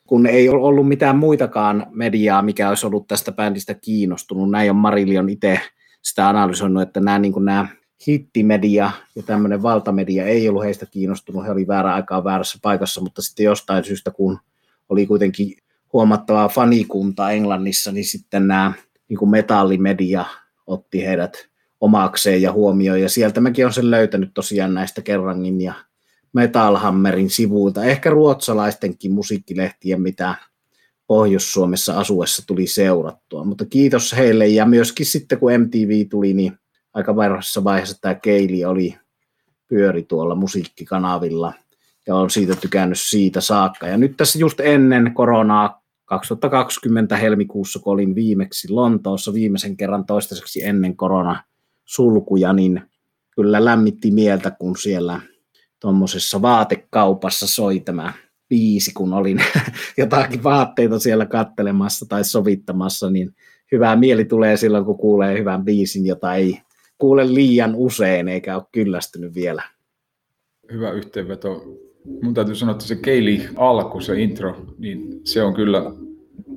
kun 0.06 0.26
ei 0.26 0.48
ole 0.48 0.62
ollut 0.62 0.88
mitään 0.88 1.16
muitakaan 1.16 1.86
mediaa, 1.90 2.42
mikä 2.42 2.68
olisi 2.68 2.86
ollut 2.86 3.06
tästä 3.06 3.32
bändistä 3.32 3.74
kiinnostunut, 3.74 4.50
näin 4.50 4.70
on 4.70 4.76
Marillion 4.76 5.28
itse 5.28 5.60
sitä 6.02 6.28
analysoinut, 6.28 6.82
että 6.82 7.00
nämä, 7.00 7.18
niin 7.18 7.32
nämä 7.44 7.68
hittimedia 8.08 8.90
ja 9.16 9.22
tämmöinen 9.22 9.62
valtamedia 9.62 10.26
ei 10.26 10.48
ollut 10.48 10.64
heistä 10.64 10.86
kiinnostunut, 10.86 11.44
he 11.44 11.50
oli 11.50 11.66
väärä 11.66 11.94
aikaa 11.94 12.24
väärässä 12.24 12.58
paikassa, 12.62 13.00
mutta 13.00 13.22
sitten 13.22 13.44
jostain 13.44 13.84
syystä, 13.84 14.10
kun 14.10 14.38
oli 14.88 15.06
kuitenkin 15.06 15.56
huomattavaa 15.92 16.48
fanikunta 16.48 17.30
Englannissa, 17.30 17.92
niin 17.92 18.04
sitten 18.04 18.48
nämä 18.48 18.72
niin 19.08 19.18
kuin 19.18 19.30
metallimedia 19.30 20.24
otti 20.66 21.06
heidät 21.06 21.48
omakseen 21.80 22.42
ja 22.42 22.52
huomioon, 22.52 23.00
ja 23.00 23.08
sieltä 23.08 23.40
mäkin 23.40 23.64
olen 23.64 23.74
sen 23.74 23.90
löytänyt 23.90 24.30
tosiaan 24.34 24.74
näistä 24.74 25.02
Kerrangin 25.02 25.60
ja 25.60 25.74
Metalhammerin 26.32 27.30
sivuilta, 27.30 27.84
ehkä 27.84 28.10
ruotsalaistenkin 28.10 29.12
musiikkilehtien, 29.12 30.02
mitä 30.02 30.34
Pohjois-Suomessa 31.06 31.98
asuessa 31.98 32.46
tuli 32.46 32.66
seurattua, 32.66 33.44
mutta 33.44 33.64
kiitos 33.64 34.12
heille, 34.12 34.46
ja 34.46 34.66
myöskin 34.66 35.06
sitten 35.06 35.38
kun 35.38 35.52
MTV 35.52 36.08
tuli, 36.10 36.34
niin 36.34 36.58
aika 36.96 37.16
varhaisessa 37.16 37.64
vaiheessa 37.64 38.00
tämä 38.00 38.14
Keili 38.14 38.64
oli 38.64 38.98
pyöri 39.68 40.02
tuolla 40.02 40.34
musiikkikanavilla 40.34 41.52
ja 42.06 42.16
on 42.16 42.30
siitä 42.30 42.56
tykännyt 42.56 42.98
siitä 43.00 43.40
saakka. 43.40 43.86
Ja 43.86 43.96
nyt 43.96 44.16
tässä 44.16 44.38
just 44.38 44.60
ennen 44.60 45.14
koronaa 45.14 45.82
2020 46.04 47.16
helmikuussa, 47.16 47.78
kun 47.78 47.92
olin 47.92 48.14
viimeksi 48.14 48.68
Lontoossa 48.70 49.32
viimeisen 49.32 49.76
kerran 49.76 50.06
toistaiseksi 50.06 50.64
ennen 50.64 50.96
korona 50.96 51.42
sulkuja, 51.84 52.52
niin 52.52 52.82
kyllä 53.30 53.64
lämmitti 53.64 54.10
mieltä, 54.10 54.50
kun 54.50 54.76
siellä 54.76 55.20
tuommoisessa 55.80 56.42
vaatekaupassa 56.42 57.46
soi 57.46 57.80
tämä 57.80 58.12
biisi, 58.48 58.92
kun 58.92 59.12
olin 59.12 59.40
jotakin 59.98 60.42
vaatteita 60.42 60.98
siellä 60.98 61.26
kattelemassa 61.26 62.06
tai 62.08 62.24
sovittamassa, 62.24 63.10
niin 63.10 63.34
hyvää 63.72 63.96
mieli 63.96 64.24
tulee 64.24 64.56
silloin, 64.56 64.84
kun 64.84 64.98
kuulee 64.98 65.38
hyvän 65.38 65.64
biisin, 65.64 66.06
jota 66.06 66.34
ei 66.34 66.65
kuule 66.98 67.34
liian 67.34 67.74
usein 67.74 68.28
eikä 68.28 68.56
ole 68.56 68.64
kyllästynyt 68.72 69.34
vielä. 69.34 69.62
Hyvä 70.72 70.90
yhteenveto. 70.90 71.64
Mun 72.22 72.34
täytyy 72.34 72.54
sanoa, 72.54 72.72
että 72.72 72.84
se 72.84 72.96
Keili 72.96 73.48
alku, 73.56 74.00
se 74.00 74.20
intro, 74.20 74.66
niin 74.78 75.20
se 75.24 75.42
on 75.42 75.54
kyllä, 75.54 75.82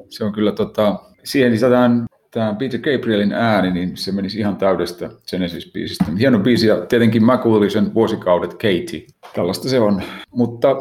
se 0.09 0.23
on 0.23 0.31
kyllä 0.31 0.51
tota, 0.51 0.99
siihen 1.23 1.51
lisätään 1.51 2.05
tämä 2.31 2.55
Peter 2.59 2.79
Gabrielin 2.79 3.33
ääni, 3.33 3.71
niin 3.71 3.97
se 3.97 4.11
menisi 4.11 4.39
ihan 4.39 4.57
täydestä 4.57 5.09
Genesis-biisistä. 5.31 6.17
Hieno 6.19 6.39
biisi 6.39 6.67
ja 6.67 6.85
tietenkin 6.85 7.25
mä 7.25 7.37
kuulin 7.37 7.71
sen 7.71 7.93
vuosikaudet 7.93 8.53
Katie. 8.53 9.07
Tällaista 9.35 9.69
se 9.69 9.79
on. 9.79 10.01
Mutta 10.31 10.75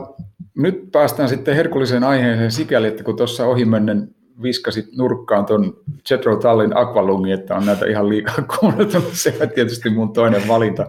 nyt 0.55 0.92
päästään 0.92 1.29
sitten 1.29 1.57
herkulliseen 1.57 2.05
aiheeseen 2.05 2.53
sikäli, 2.53 2.87
että 2.87 3.05
kun 3.05 3.16
tuossa 3.16 3.47
ohimennen 3.47 4.14
viskasit 4.42 4.96
nurkkaan 4.96 5.46
tuon 5.46 5.77
Jetro 6.11 6.37
Tallin 6.37 6.77
Aqualungin, 6.77 7.35
että 7.35 7.57
on 7.57 7.66
näitä 7.66 7.87
ihan 7.87 8.09
liikaa 8.09 8.44
kuunneltu. 8.61 9.01
Se 9.12 9.38
on 9.42 9.51
tietysti 9.51 9.90
mun 9.90 10.12
toinen 10.12 10.48
valinta, 10.48 10.87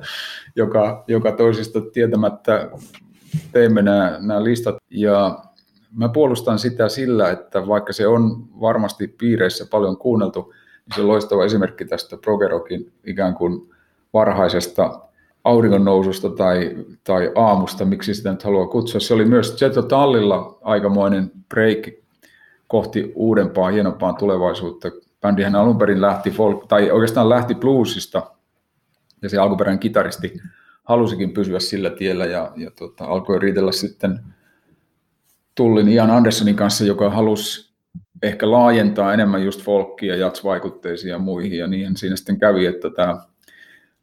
joka, 0.56 1.04
joka 1.08 1.32
toisista 1.32 1.82
tietämättä 1.82 2.70
teimme 3.52 3.82
nämä, 3.82 4.18
nämä 4.20 4.44
listat. 4.44 4.76
Ja 4.90 5.44
mä 5.96 6.10
puolustan 6.10 6.60
sitä 6.60 6.90
sillä, 6.90 7.30
että 7.30 7.68
vaikka 7.68 7.94
se 7.94 8.08
on 8.08 8.48
varmasti 8.62 9.08
piireissä 9.08 9.66
paljon 9.72 9.98
kuunneltu, 9.98 10.54
niin 10.86 10.96
se 10.96 11.02
on 11.02 11.08
loistava 11.08 11.46
esimerkki 11.46 11.86
tästä 11.86 12.18
Progerokin 12.18 12.92
ikään 13.04 13.34
kuin 13.34 13.70
varhaisesta 14.14 15.00
auringon 15.44 15.86
noususta 15.86 16.30
tai, 16.30 16.76
tai 17.04 17.32
aamusta, 17.36 17.86
miksi 17.86 18.14
sitä 18.14 18.32
nyt 18.32 18.44
haluaa 18.44 18.68
kutsua. 18.68 19.00
Se 19.00 19.14
oli 19.14 19.26
myös 19.26 19.62
Jetro 19.62 19.82
Tallilla 19.82 20.58
aikamoinen 20.62 21.32
break 21.50 22.00
kohti 22.70 23.12
uudempaa, 23.16 23.70
hienompaa 23.70 24.14
tulevaisuutta. 24.14 24.92
Bändihän 25.22 25.56
alun 25.56 25.78
perin 25.78 26.02
lähti 26.02 26.32
folk, 26.32 26.68
tai 26.68 26.92
oikeastaan 26.92 27.30
lähti 27.30 27.56
bluesista, 27.56 28.32
ja 29.22 29.30
se 29.30 29.38
alkuperäinen 29.38 29.80
kitaristi 29.80 30.34
halusikin 30.84 31.32
pysyä 31.32 31.60
sillä 31.60 31.90
tiellä, 31.90 32.26
ja, 32.26 32.52
ja 32.56 32.72
tota, 32.72 33.06
alkoi 33.06 33.40
riitellä 33.40 33.72
sitten 33.72 34.20
Tullin 35.56 35.88
Ian 35.88 36.12
Andersonin 36.12 36.56
kanssa, 36.56 36.86
joka 36.86 37.10
halusi 37.10 37.74
ehkä 38.24 38.52
laajentaa 38.52 39.14
enemmän 39.14 39.44
just 39.44 39.62
folkia, 39.62 40.16
jats-vaikutteisia 40.16 41.10
ja 41.10 41.20
muihin, 41.20 41.58
ja 41.58 41.68
niin 41.68 41.98
siinä 41.98 42.16
sitten 42.16 42.40
kävi, 42.40 42.66
että 42.66 42.90
tämä 42.90 43.18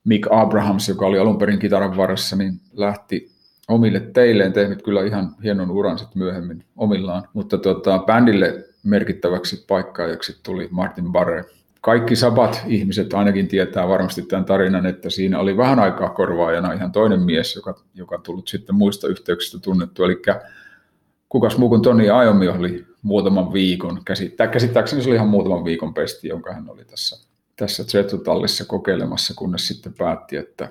Mick 0.04 0.26
Abrahams, 0.30 0.88
joka 0.88 1.06
oli 1.06 1.18
alun 1.18 1.38
perin 1.38 1.58
kitaran 1.58 1.96
varassa, 1.96 2.36
niin 2.36 2.60
lähti 2.72 3.35
omille 3.68 4.00
teilleen 4.00 4.52
tehnyt 4.52 4.82
kyllä 4.82 5.04
ihan 5.04 5.34
hienon 5.42 5.70
uran 5.70 5.98
sitten 5.98 6.18
myöhemmin 6.18 6.64
omillaan, 6.76 7.28
mutta 7.32 7.58
tota, 7.58 7.98
bändille 7.98 8.64
merkittäväksi 8.82 9.64
paikkaajaksi 9.68 10.40
tuli 10.42 10.68
Martin 10.70 11.12
Barre. 11.12 11.44
Kaikki 11.80 12.16
sabat 12.16 12.62
ihmiset 12.66 13.14
ainakin 13.14 13.48
tietää 13.48 13.88
varmasti 13.88 14.22
tämän 14.22 14.44
tarinan, 14.44 14.86
että 14.86 15.10
siinä 15.10 15.38
oli 15.38 15.56
vähän 15.56 15.78
aikaa 15.78 16.08
korvaajana 16.08 16.72
ihan 16.72 16.92
toinen 16.92 17.22
mies, 17.22 17.56
joka, 17.56 17.80
joka 17.94 18.18
tullut 18.18 18.48
sitten 18.48 18.74
muista 18.74 19.08
yhteyksistä 19.08 19.58
tunnettu, 19.58 20.04
eli 20.04 20.22
kukas 21.28 21.58
muu 21.58 21.68
kuin 21.68 21.82
Toni 21.82 22.06
Iommi 22.06 22.48
oli 22.48 22.86
muutaman 23.02 23.52
viikon, 23.52 24.00
käsittää, 24.04 24.46
käsittääkseni 24.46 25.02
se 25.02 25.08
oli 25.08 25.16
ihan 25.16 25.28
muutaman 25.28 25.64
viikon 25.64 25.94
pesti, 25.94 26.28
jonka 26.28 26.52
hän 26.52 26.70
oli 26.70 26.84
tässä, 26.84 27.26
tässä 27.56 27.84
Zetsu-tallissa 27.84 28.64
kokeilemassa, 28.64 29.34
kunnes 29.34 29.68
sitten 29.68 29.94
päätti, 29.94 30.36
että 30.36 30.68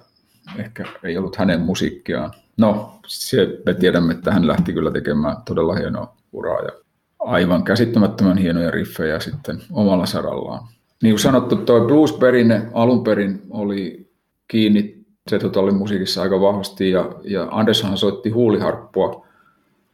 ehkä 0.57 0.85
ei 1.03 1.17
ollut 1.17 1.35
hänen 1.35 1.61
musiikkiaan 1.61 2.31
No, 2.57 2.99
se 3.07 3.61
me 3.65 3.73
tiedämme, 3.73 4.13
että 4.13 4.31
hän 4.31 4.47
lähti 4.47 4.73
kyllä 4.73 4.91
tekemään 4.91 5.37
todella 5.45 5.75
hienoa 5.75 6.15
uraa 6.31 6.61
ja 6.61 6.71
aivan 7.19 7.63
käsittämättömän 7.63 8.37
hienoja 8.37 8.71
riffejä 8.71 9.19
sitten 9.19 9.61
omalla 9.71 10.05
sarallaan. 10.05 10.67
Niin 11.03 11.13
kuin 11.13 11.19
sanottu, 11.19 11.55
tuo 11.55 11.79
blues-perinne 11.79 12.69
alun 12.73 13.03
perin 13.03 13.41
oli 13.49 14.09
kiinni 14.47 15.05
se 15.29 15.39
tota 15.39 15.59
oli 15.59 15.71
musiikissa 15.71 16.21
aika 16.21 16.41
vahvasti 16.41 16.91
ja, 16.91 17.09
ja 17.23 17.47
Andersonhan 17.51 17.97
soitti 17.97 18.29
huuliharppua 18.29 19.27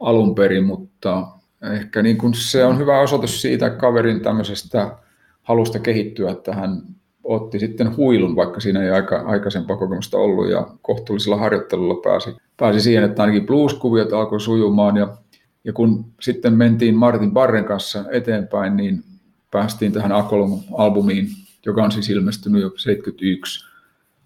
alun 0.00 0.34
perin, 0.34 0.64
mutta 0.64 1.26
ehkä 1.72 2.02
niin 2.02 2.18
kuin 2.18 2.34
se 2.34 2.64
on 2.64 2.78
hyvä 2.78 3.00
osoitus 3.00 3.42
siitä 3.42 3.70
kaverin 3.70 4.20
tämmöisestä 4.20 4.96
halusta 5.42 5.78
kehittyä, 5.78 6.30
että 6.30 6.54
hän 6.54 6.82
otti 7.32 7.58
sitten 7.58 7.96
huilun, 7.96 8.36
vaikka 8.36 8.60
siinä 8.60 8.82
ei 8.82 8.90
aika, 8.90 9.16
aikaisempaa 9.16 9.76
kokemusta 9.76 10.18
ollut 10.18 10.50
ja 10.50 10.66
kohtuullisella 10.82 11.36
harjoittelulla 11.36 11.94
pääsi, 11.94 12.36
pääsi 12.56 12.80
siihen, 12.80 13.04
että 13.04 13.22
ainakin 13.22 13.46
blues-kuviot 13.46 14.12
alkoi 14.12 14.40
sujumaan 14.40 14.96
ja, 14.96 15.16
ja 15.64 15.72
kun 15.72 16.04
sitten 16.20 16.54
mentiin 16.54 16.96
Martin 16.96 17.32
Barren 17.32 17.64
kanssa 17.64 18.04
eteenpäin, 18.10 18.76
niin 18.76 19.04
päästiin 19.50 19.92
tähän 19.92 20.12
Akolum-albumiin, 20.12 21.26
joka 21.66 21.84
on 21.84 21.92
siis 21.92 22.10
ilmestynyt 22.10 22.62
jo 22.62 22.70
71. 22.76 23.64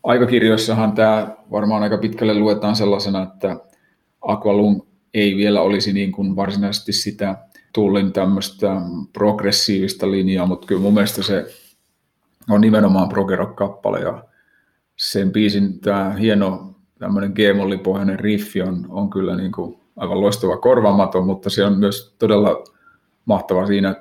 Aikakirjoissahan 0.02 0.92
tämä 0.92 1.36
varmaan 1.50 1.82
aika 1.82 1.98
pitkälle 1.98 2.34
luetaan 2.34 2.76
sellaisena, 2.76 3.22
että 3.22 3.56
Aqualung 4.22 4.80
ei 5.14 5.36
vielä 5.36 5.60
olisi 5.60 5.92
niin 5.92 6.12
kuin 6.12 6.36
varsinaisesti 6.36 6.92
sitä 6.92 7.36
tullin 7.72 8.12
tämmöistä 8.12 8.76
progressiivista 9.12 10.10
linjaa, 10.10 10.46
mutta 10.46 10.66
kyllä 10.66 10.80
mun 10.80 10.94
mielestä 10.94 11.22
se 11.22 11.46
on 12.50 12.60
nimenomaan 12.60 13.08
progerock-kappale 13.08 14.00
ja 14.00 14.24
sen 14.96 15.32
biisin 15.32 15.80
tämä 15.80 16.10
hieno 16.10 16.74
tämmöinen 16.98 17.32
G-mollipohjainen 17.32 18.18
riffi 18.18 18.62
on, 18.62 18.86
on 18.88 19.10
kyllä 19.10 19.36
niin 19.36 19.52
kuin 19.52 19.80
aivan 19.96 20.20
loistava 20.20 20.56
korvamaton, 20.56 21.26
mutta 21.26 21.50
se 21.50 21.64
on 21.64 21.78
myös 21.78 22.14
todella 22.18 22.64
mahtava 23.24 23.66
siinä 23.66 23.94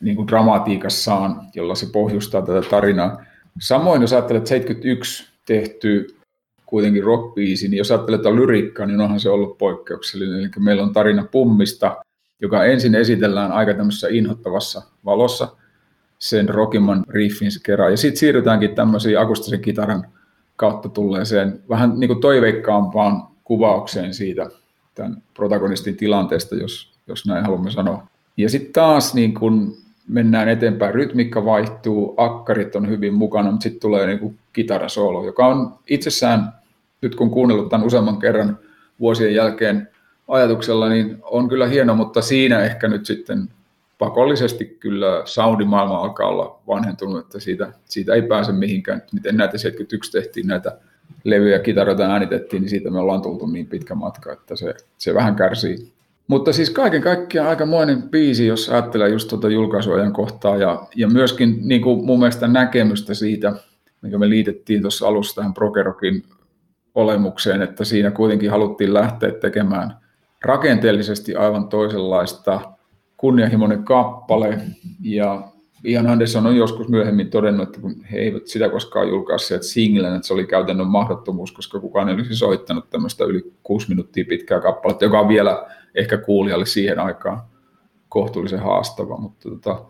niin 0.00 0.16
kuin 0.16 0.28
dramatiikassaan, 0.28 1.40
jolla 1.54 1.74
se 1.74 1.86
pohjustaa 1.92 2.42
tätä 2.42 2.68
tarinaa. 2.70 3.24
Samoin 3.60 4.02
jos 4.02 4.12
ajattelet 4.12 4.46
71 4.46 5.28
tehty 5.46 6.16
kuitenkin 6.66 7.04
rockbiisi, 7.04 7.68
niin 7.68 7.78
jos 7.78 7.90
ajattelet 7.90 8.24
lyriikkaa, 8.24 8.86
niin 8.86 9.00
onhan 9.00 9.20
se 9.20 9.30
ollut 9.30 9.58
poikkeuksellinen. 9.58 10.40
Eli 10.40 10.48
meillä 10.58 10.82
on 10.82 10.92
tarina 10.92 11.26
pummista, 11.32 11.96
joka 12.40 12.64
ensin 12.64 12.94
esitellään 12.94 13.52
aika 13.52 13.74
tämmöisessä 13.74 14.08
inhottavassa 14.10 14.82
valossa 15.04 15.56
sen 16.24 16.48
rockimman 16.48 17.04
riffin 17.08 17.50
kerran. 17.62 17.90
Ja 17.90 17.96
sitten 17.96 18.16
siirrytäänkin 18.16 18.74
tämmöisiin 18.74 19.18
akustisen 19.18 19.60
kitaran 19.60 20.06
kautta 20.56 20.88
tulleeseen 20.88 21.60
vähän 21.68 22.00
niin 22.00 22.08
kuin 22.08 22.20
toiveikkaampaan 22.20 23.22
kuvaukseen 23.44 24.14
siitä 24.14 24.50
tämän 24.94 25.22
protagonistin 25.34 25.96
tilanteesta, 25.96 26.54
jos, 26.54 26.98
jos 27.06 27.26
näin 27.26 27.44
haluamme 27.44 27.70
sanoa. 27.70 28.06
Ja 28.36 28.48
sitten 28.48 28.72
taas 28.72 29.14
niin 29.14 29.34
kun 29.34 29.76
mennään 30.08 30.48
eteenpäin, 30.48 30.94
rytmikka 30.94 31.44
vaihtuu, 31.44 32.14
akkarit 32.16 32.76
on 32.76 32.88
hyvin 32.88 33.14
mukana, 33.14 33.50
mutta 33.50 33.62
sitten 33.62 33.80
tulee 33.80 34.06
niin 34.06 34.18
kuin 34.18 34.38
kitarasoolo, 34.52 35.26
joka 35.26 35.46
on 35.46 35.74
itsessään, 35.86 36.52
nyt 37.02 37.14
kun 37.14 37.30
kuunnellut 37.30 37.68
tämän 37.68 37.86
useamman 37.86 38.18
kerran 38.18 38.58
vuosien 39.00 39.34
jälkeen 39.34 39.88
ajatuksella, 40.28 40.88
niin 40.88 41.18
on 41.22 41.48
kyllä 41.48 41.66
hieno, 41.66 41.94
mutta 41.94 42.22
siinä 42.22 42.60
ehkä 42.60 42.88
nyt 42.88 43.06
sitten 43.06 43.48
pakollisesti 44.04 44.64
kyllä 44.80 45.22
soundimaailma 45.24 45.96
alkaa 45.96 46.28
olla 46.28 46.60
vanhentunut, 46.66 47.20
että 47.24 47.40
siitä, 47.40 47.72
siitä 47.84 48.14
ei 48.14 48.22
pääse 48.22 48.52
mihinkään. 48.52 49.02
Miten 49.12 49.36
näitä 49.36 49.58
71 49.58 50.12
tehtiin 50.12 50.46
näitä 50.46 50.78
levyjä, 51.24 51.58
kitaroita 51.58 52.02
äänitettiin, 52.02 52.60
niin 52.60 52.70
siitä 52.70 52.90
me 52.90 52.98
ollaan 52.98 53.22
tultu 53.22 53.46
niin 53.46 53.66
pitkä 53.66 53.94
matka, 53.94 54.32
että 54.32 54.56
se, 54.56 54.74
se 54.98 55.14
vähän 55.14 55.36
kärsii. 55.36 55.92
Mutta 56.26 56.52
siis 56.52 56.70
kaiken 56.70 57.02
kaikkiaan 57.02 57.48
aikamoinen 57.48 58.02
biisi, 58.02 58.46
jos 58.46 58.68
ajattelee 58.68 59.08
just 59.08 59.28
tuota 59.28 59.48
julkaisuajan 59.48 60.12
kohtaa 60.12 60.56
ja, 60.56 60.86
ja 60.96 61.08
myöskin 61.08 61.58
niin 61.60 61.82
kuin 61.82 62.04
mun 62.04 62.18
mielestä 62.18 62.48
näkemystä 62.48 63.14
siitä, 63.14 63.52
mikä 64.02 64.18
me 64.18 64.28
liitettiin 64.28 64.82
tuossa 64.82 65.06
alussa 65.06 65.34
tähän 65.34 65.54
Prokerokin 65.54 66.22
olemukseen, 66.94 67.62
että 67.62 67.84
siinä 67.84 68.10
kuitenkin 68.10 68.50
haluttiin 68.50 68.94
lähteä 68.94 69.30
tekemään 69.30 69.96
rakenteellisesti 70.44 71.34
aivan 71.34 71.68
toisenlaista 71.68 72.73
kunnianhimoinen 73.16 73.84
kappale 73.84 74.60
ja 75.00 75.42
Ian 75.84 76.06
Anderson 76.06 76.46
on 76.46 76.56
joskus 76.56 76.88
myöhemmin 76.88 77.30
todennut, 77.30 77.68
että 77.68 77.80
kun 77.80 78.04
he 78.12 78.18
eivät 78.18 78.46
sitä 78.46 78.68
koskaan 78.68 79.08
julkaisseet 79.08 79.62
singlen, 79.62 80.14
että 80.14 80.26
se 80.26 80.34
oli 80.34 80.46
käytännön 80.46 80.86
mahdottomuus, 80.86 81.52
koska 81.52 81.80
kukaan 81.80 82.08
ei 82.08 82.14
olisi 82.14 82.36
soittanut 82.36 82.90
tämmöistä 82.90 83.24
yli 83.24 83.52
kuusi 83.62 83.88
minuuttia 83.88 84.24
pitkää 84.28 84.60
kappaletta, 84.60 85.04
joka 85.04 85.20
on 85.20 85.28
vielä 85.28 85.66
ehkä 85.94 86.16
kuulijalle 86.18 86.66
siihen 86.66 87.00
aikaan 87.00 87.42
kohtuullisen 88.08 88.60
haastava. 88.60 89.16
Mutta 89.16 89.50
tota, 89.50 89.84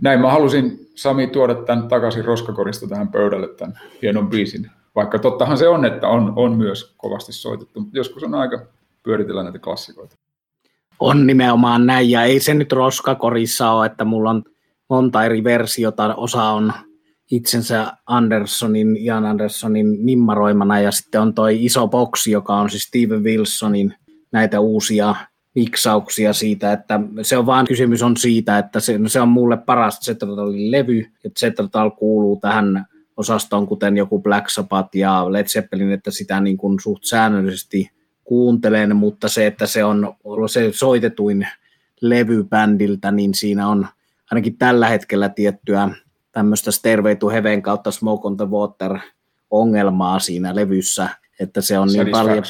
näin 0.00 0.20
mä 0.20 0.30
halusin 0.30 0.90
Sami 0.94 1.26
tuoda 1.26 1.54
tämän 1.54 1.88
takaisin 1.88 2.24
roskakorista 2.24 2.88
tähän 2.88 3.08
pöydälle 3.08 3.48
tämän 3.48 3.80
hienon 4.02 4.30
biisin. 4.30 4.70
Vaikka 4.94 5.18
tottahan 5.18 5.58
se 5.58 5.68
on, 5.68 5.84
että 5.84 6.08
on, 6.08 6.32
on 6.36 6.56
myös 6.56 6.94
kovasti 6.96 7.32
soitettu, 7.32 7.80
mutta 7.80 7.98
joskus 7.98 8.22
on 8.22 8.34
aika 8.34 8.66
pyöritellä 9.02 9.42
näitä 9.42 9.58
klassikoita. 9.58 10.16
On 11.00 11.26
nimenomaan 11.26 11.86
näin, 11.86 12.10
ja 12.10 12.24
ei 12.24 12.40
se 12.40 12.54
nyt 12.54 12.72
roskakorissa 12.72 13.70
ole, 13.70 13.86
että 13.86 14.04
mulla 14.04 14.30
on 14.30 14.42
monta 14.88 15.24
eri 15.24 15.44
versiota. 15.44 16.14
Osa 16.14 16.44
on 16.44 16.72
itsensä 17.30 17.92
Andersonin, 18.06 18.96
Ian 18.96 19.26
Andersonin 19.26 20.06
nimmaroimana, 20.06 20.80
ja 20.80 20.90
sitten 20.90 21.20
on 21.20 21.34
toi 21.34 21.64
iso 21.64 21.88
boksi, 21.88 22.30
joka 22.30 22.54
on 22.54 22.70
siis 22.70 22.82
Steven 22.82 23.24
Wilsonin 23.24 23.94
näitä 24.32 24.60
uusia 24.60 25.14
miksauksia 25.54 26.32
siitä, 26.32 26.72
että 26.72 27.00
se 27.22 27.36
on 27.36 27.46
vaan 27.46 27.66
kysymys 27.66 28.02
on 28.02 28.16
siitä, 28.16 28.58
että 28.58 28.80
se, 28.80 29.00
se 29.06 29.20
on 29.20 29.28
mulle 29.28 29.56
paras 29.56 30.00
Zetratalin 30.00 30.70
levy, 30.70 31.06
että 31.24 31.40
Zetratal 31.40 31.90
kuuluu 31.90 32.38
tähän 32.40 32.86
osastoon, 33.16 33.66
kuten 33.66 33.96
joku 33.96 34.22
Black 34.22 34.48
Sabbath 34.48 34.96
ja 34.96 35.32
Led 35.32 35.46
Zeppelin, 35.46 35.92
että 35.92 36.10
sitä 36.10 36.40
niin 36.40 36.56
kuin 36.56 36.80
suht 36.80 37.04
säännöllisesti 37.04 37.90
kuuntelen, 38.30 38.96
mutta 38.96 39.28
se, 39.28 39.46
että 39.46 39.66
se 39.66 39.84
on 39.84 40.14
se 40.50 40.70
soitetuin 40.72 41.48
levy 42.00 42.44
bändiltä, 42.44 43.10
niin 43.10 43.34
siinä 43.34 43.68
on 43.68 43.86
ainakin 44.30 44.58
tällä 44.58 44.88
hetkellä 44.88 45.28
tiettyä 45.28 45.90
tämmöistä 46.32 46.70
Stairway 46.70 47.16
to 47.16 47.28
Heaven 47.28 47.62
kautta 47.62 47.90
Smoke 47.90 48.28
on 48.28 48.36
the 48.36 48.50
Water 48.50 48.98
ongelmaa 49.50 50.18
siinä 50.18 50.54
levyssä, 50.54 51.08
että 51.40 51.60
se 51.60 51.78
on 51.78 51.88
niin 51.88 52.10
paljon, 52.10 52.44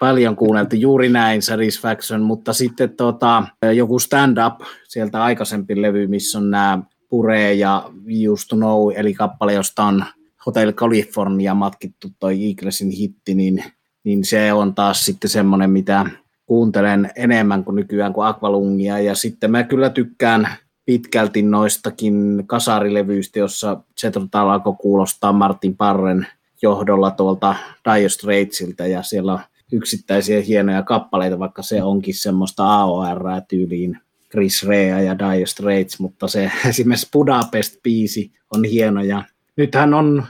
paljon 0.00 0.36
kuunneltu, 0.36 0.76
juuri 0.76 1.08
näin 1.08 1.42
Satisfaction, 1.42 2.22
mutta 2.22 2.52
sitten 2.52 2.90
tota, 2.90 3.44
joku 3.74 3.98
stand-up 3.98 4.60
sieltä 4.88 5.24
aikaisempi 5.24 5.82
levy, 5.82 6.06
missä 6.06 6.38
on 6.38 6.50
nämä 6.50 6.82
Pure 7.08 7.54
ja 7.54 7.90
Used 8.30 8.48
to 8.48 8.56
Know, 8.56 8.92
eli 8.94 9.14
kappale, 9.14 9.52
josta 9.52 9.84
on 9.84 10.04
Hotel 10.46 10.72
California 10.72 11.54
matkittu 11.54 12.08
toi 12.18 12.46
Eaglesin 12.46 12.90
hitti, 12.90 13.34
niin, 13.34 13.64
niin 14.04 14.24
se 14.24 14.52
on 14.52 14.74
taas 14.74 15.04
sitten 15.04 15.30
semmoinen, 15.30 15.70
mitä 15.70 16.06
kuuntelen 16.46 17.10
enemmän 17.16 17.64
kuin 17.64 17.74
nykyään 17.74 18.12
kuin 18.12 18.26
Aqualungia, 18.26 18.98
ja 18.98 19.14
sitten 19.14 19.50
mä 19.50 19.62
kyllä 19.62 19.90
tykkään 19.90 20.48
pitkälti 20.86 21.42
noistakin 21.42 22.42
kasarilevyistä, 22.46 23.38
jossa 23.38 23.82
Zetrotal 24.00 24.48
alkoi 24.48 24.74
kuulostaa 24.78 25.32
Martin 25.32 25.76
Parren 25.76 26.26
johdolla 26.62 27.10
tuolta 27.10 27.54
Dire 27.84 28.08
Straitsilta, 28.08 28.86
ja 28.86 29.02
siellä 29.02 29.32
on 29.32 29.40
yksittäisiä 29.72 30.40
hienoja 30.40 30.82
kappaleita, 30.82 31.38
vaikka 31.38 31.62
se 31.62 31.82
onkin 31.82 32.14
semmoista 32.14 32.64
AOR-tyyliin 32.64 33.98
Chris 34.30 34.66
Rea 34.66 35.00
ja 35.00 35.18
Dire 35.18 35.46
Straits, 35.46 36.00
mutta 36.00 36.28
se 36.28 36.52
esimerkiksi 36.68 37.08
Budapest-biisi 37.16 38.30
on 38.50 38.64
hieno. 38.64 39.02
Ja 39.02 39.24
nythän 39.56 39.94
on 39.94 40.26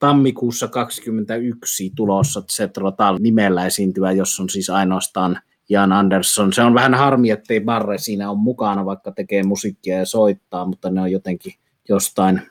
tammikuussa 0.00 0.68
21 0.68 1.92
tulossa 1.96 2.42
Zetrotal 2.52 3.18
nimellä 3.20 3.66
esiintyä, 3.66 4.12
jos 4.12 4.40
on 4.40 4.48
siis 4.48 4.70
ainoastaan 4.70 5.40
Jan 5.68 5.92
Andersson. 5.92 6.52
Se 6.52 6.62
on 6.62 6.74
vähän 6.74 6.94
harmi, 6.94 7.30
ettei 7.30 7.60
Barre 7.60 7.98
siinä 7.98 8.30
on 8.30 8.38
mukana, 8.38 8.84
vaikka 8.84 9.12
tekee 9.12 9.42
musiikkia 9.42 9.98
ja 9.98 10.06
soittaa, 10.06 10.66
mutta 10.66 10.90
ne 10.90 11.00
on 11.00 11.12
jotenkin 11.12 11.52
jostain 11.88 12.42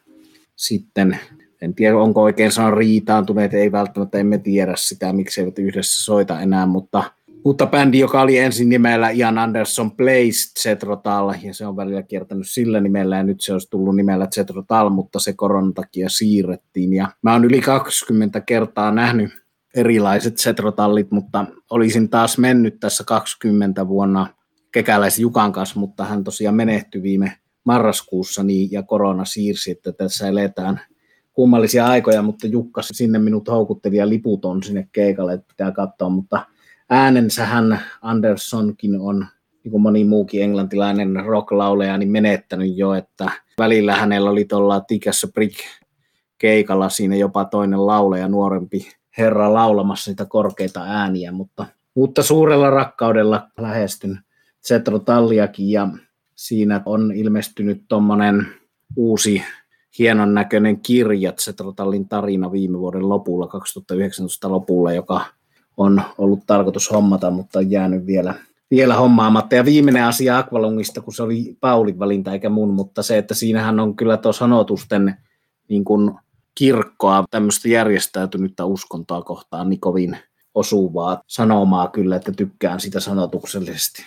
sitten 0.55 1.19
en 1.61 1.75
tiedä, 1.75 1.97
onko 1.97 2.23
oikein 2.23 2.51
sanon 2.51 2.77
riitaantuneet, 2.77 3.53
ei 3.53 3.71
välttämättä, 3.71 4.17
emme 4.17 4.37
tiedä 4.37 4.73
sitä, 4.77 5.13
miksi 5.13 5.41
eivät 5.41 5.59
yhdessä 5.59 6.03
soita 6.03 6.39
enää, 6.39 6.65
mutta, 6.65 7.03
mutta 7.45 7.65
bändi, 7.65 7.99
joka 7.99 8.21
oli 8.21 8.37
ensin 8.37 8.69
nimellä 8.69 9.09
Ian 9.09 9.37
Anderson 9.37 9.91
Plays 9.91 10.53
Zetrotal, 10.63 11.33
ja 11.43 11.53
se 11.53 11.67
on 11.67 11.75
välillä 11.75 12.03
kiertänyt 12.03 12.47
sillä 12.47 12.79
nimellä, 12.79 13.17
ja 13.17 13.23
nyt 13.23 13.41
se 13.41 13.53
olisi 13.53 13.69
tullut 13.69 13.95
nimellä 13.95 14.27
Zetrotal, 14.35 14.89
mutta 14.89 15.19
se 15.19 15.33
koronan 15.33 15.73
takia 15.73 16.09
siirrettiin, 16.09 16.93
ja 16.93 17.07
mä 17.21 17.33
oon 17.33 17.45
yli 17.45 17.61
20 17.61 18.41
kertaa 18.41 18.91
nähnyt 18.91 19.31
erilaiset 19.75 20.37
Zetrotallit, 20.37 21.11
mutta 21.11 21.45
olisin 21.69 22.09
taas 22.09 22.37
mennyt 22.37 22.79
tässä 22.79 23.03
20 23.03 23.87
vuonna 23.87 24.27
kekäläisen 24.71 25.21
Jukan 25.21 25.51
kanssa, 25.51 25.79
mutta 25.79 26.05
hän 26.05 26.23
tosiaan 26.23 26.55
menehtyi 26.55 27.03
viime 27.03 27.37
marraskuussa 27.63 28.43
niin, 28.43 28.71
ja 28.71 28.83
korona 28.83 29.25
siirsi, 29.25 29.71
että 29.71 29.91
tässä 29.91 30.27
eletään 30.27 30.81
kummallisia 31.33 31.87
aikoja, 31.87 32.21
mutta 32.21 32.47
Jukka 32.47 32.81
sinne 32.81 33.19
minut 33.19 33.47
houkutteli 33.47 33.97
ja 33.97 34.09
liput 34.09 34.45
on 34.45 34.63
sinne 34.63 34.89
keikalle, 34.91 35.33
että 35.33 35.47
pitää 35.47 35.71
katsoa, 35.71 36.09
mutta 36.09 36.45
äänensähän 36.89 37.81
Andersonkin 38.01 38.99
on, 38.99 39.27
niin 39.63 39.71
kuin 39.71 39.81
moni 39.81 40.03
muukin 40.03 40.43
englantilainen 40.43 41.25
rocklauleja, 41.25 41.97
niin 41.97 42.11
menettänyt 42.11 42.77
jo, 42.77 42.93
että 42.93 43.31
välillä 43.57 43.95
hänellä 43.95 44.29
oli 44.29 44.45
tuolla 44.45 44.79
Tikässä 44.79 45.27
Brick 45.33 45.59
keikalla 46.37 46.89
siinä 46.89 47.15
jopa 47.15 47.45
toinen 47.45 47.85
lauleja, 47.87 48.27
nuorempi 48.27 48.87
herra 49.17 49.53
laulamassa 49.53 50.11
niitä 50.11 50.25
korkeita 50.25 50.83
ääniä, 50.83 51.31
mutta, 51.31 51.65
mutta 51.95 52.23
suurella 52.23 52.69
rakkaudella 52.69 53.47
lähestyn 53.57 54.19
Zetro 54.67 54.99
Talliakin 54.99 55.71
ja 55.71 55.87
siinä 56.35 56.81
on 56.85 57.11
ilmestynyt 57.15 57.83
tuommoinen 57.87 58.47
uusi 58.95 59.43
hienon 59.99 60.33
näköinen 60.33 60.79
kirja, 60.79 61.31
Zetro 61.31 61.71
Tallin 61.71 62.09
tarina 62.09 62.51
viime 62.51 62.79
vuoden 62.79 63.09
lopulla, 63.09 63.47
2019 63.47 64.51
lopulla, 64.51 64.93
joka 64.93 65.25
on 65.79 66.01
ollut 66.17 66.39
tarkoitus 66.47 66.91
hommata, 66.91 67.31
mutta 67.31 67.59
on 67.59 67.71
jäänyt 67.71 68.05
vielä, 68.05 68.33
vielä 68.71 68.95
hommaamatta. 68.95 69.55
Ja 69.55 69.65
viimeinen 69.65 70.03
asia 70.03 70.37
Aqualungista, 70.37 71.01
kun 71.01 71.13
se 71.13 71.23
oli 71.23 71.57
Paulin 71.61 71.99
valinta 71.99 72.33
eikä 72.33 72.49
mun, 72.49 72.73
mutta 72.73 73.03
se, 73.03 73.17
että 73.17 73.33
siinähän 73.33 73.79
on 73.79 73.95
kyllä 73.95 74.17
tuo 74.17 74.33
sanotusten 74.33 75.17
niin 75.69 75.83
kuin 75.83 76.11
kirkkoa, 76.55 77.25
tämmöistä 77.31 77.69
järjestäytynyttä 77.69 78.65
uskontoa 78.65 79.21
kohtaan 79.21 79.69
niin 79.69 79.79
kovin 79.79 80.17
osuvaa 80.55 81.23
sanomaa 81.27 81.87
kyllä, 81.87 82.15
että 82.15 82.31
tykkään 82.31 82.79
sitä 82.79 82.99
sanotuksellisesti. 82.99 84.05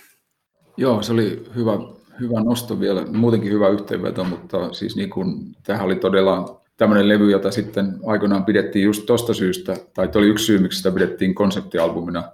Joo, 0.77 1.03
se 1.03 1.13
oli 1.13 1.45
hyvä, 1.55 1.73
hyvä 2.21 2.41
nosto 2.41 2.81
vielä, 2.81 3.07
muutenkin 3.07 3.53
hyvä 3.53 3.69
yhteenveto, 3.69 4.25
mutta 4.25 4.73
siis 4.73 4.97
niin 4.97 5.11
kuin, 5.11 5.57
tämähän 5.63 5.87
oli 5.87 5.97
todella 5.97 6.62
tämmöinen 6.77 7.09
levy, 7.09 7.31
jota 7.31 7.51
sitten 7.51 7.99
aikoinaan 8.07 8.45
pidettiin 8.45 8.85
just 8.85 9.07
tuosta 9.07 9.35
syystä, 9.35 9.77
tai 9.95 10.09
oli 10.15 10.29
yksi 10.29 10.45
syy, 10.45 10.59
miksi 10.59 10.77
sitä 10.77 10.91
pidettiin 10.91 11.35
konseptialbumina, 11.35 12.25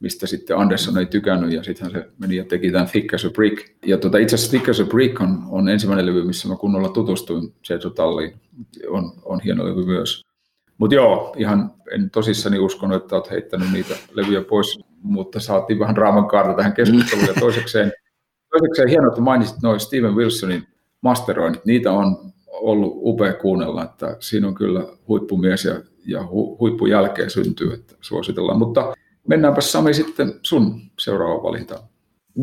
mistä 0.00 0.26
sitten 0.26 0.56
Anderson 0.56 0.98
ei 0.98 1.06
tykännyt, 1.06 1.52
ja 1.52 1.62
sitten 1.62 1.90
se 1.90 2.08
meni 2.18 2.36
ja 2.36 2.44
teki 2.44 2.70
tämän 2.70 2.86
Thick 2.86 3.14
as 3.14 3.24
a 3.24 3.30
Brick. 3.30 3.70
Ja 3.86 3.98
tota, 3.98 4.18
itse 4.18 4.34
asiassa 4.34 4.50
Thick 4.50 4.68
as 4.68 4.80
a 4.80 4.84
Brick 4.84 5.20
on, 5.20 5.42
on 5.48 5.68
ensimmäinen 5.68 6.06
levy, 6.06 6.24
missä 6.24 6.48
mä 6.48 6.56
kunnolla 6.56 6.88
tutustuin 6.88 7.54
Sergio 7.62 7.90
Talliin. 7.90 8.40
On, 8.88 9.12
on 9.24 9.40
hieno 9.40 9.64
levy 9.64 9.84
myös. 9.84 10.22
Mutta 10.78 10.94
joo, 10.94 11.34
ihan 11.38 11.70
en 11.90 12.10
tosissani 12.10 12.58
uskonut, 12.58 13.02
että 13.02 13.16
olet 13.16 13.30
heittänyt 13.30 13.72
niitä 13.72 13.94
levyjä 14.12 14.42
pois, 14.42 14.80
mutta 15.02 15.40
saatiin 15.40 15.78
vähän 15.78 15.94
draaman 15.94 16.28
kaarta 16.28 16.54
tähän 16.54 16.72
keskusteluun. 16.72 17.28
Ja 17.28 17.34
toisekseen, 17.40 17.92
toisekseen 18.50 18.88
hienoa, 18.88 19.08
että 19.08 19.20
mainitsit 19.20 19.62
noin 19.62 19.80
Steven 19.80 20.14
Wilsonin 20.14 20.66
masteroinnit. 21.00 21.64
Niitä 21.64 21.92
on 21.92 22.32
ollut 22.52 22.92
upea 22.96 23.32
kuunnella, 23.32 23.84
että 23.84 24.16
siinä 24.20 24.48
on 24.48 24.54
kyllä 24.54 24.86
huippumies 25.08 25.64
ja, 25.64 25.80
ja 26.06 26.26
hu, 26.26 26.56
huippu 26.60 26.86
jälkeen 26.86 27.30
syntyy, 27.30 27.72
että 27.72 27.94
suositellaan. 28.00 28.58
Mutta 28.58 28.94
mennäänpä 29.28 29.60
Sami 29.60 29.94
sitten 29.94 30.34
sun 30.42 30.80
seuraava 30.98 31.42
valintaan. 31.42 31.80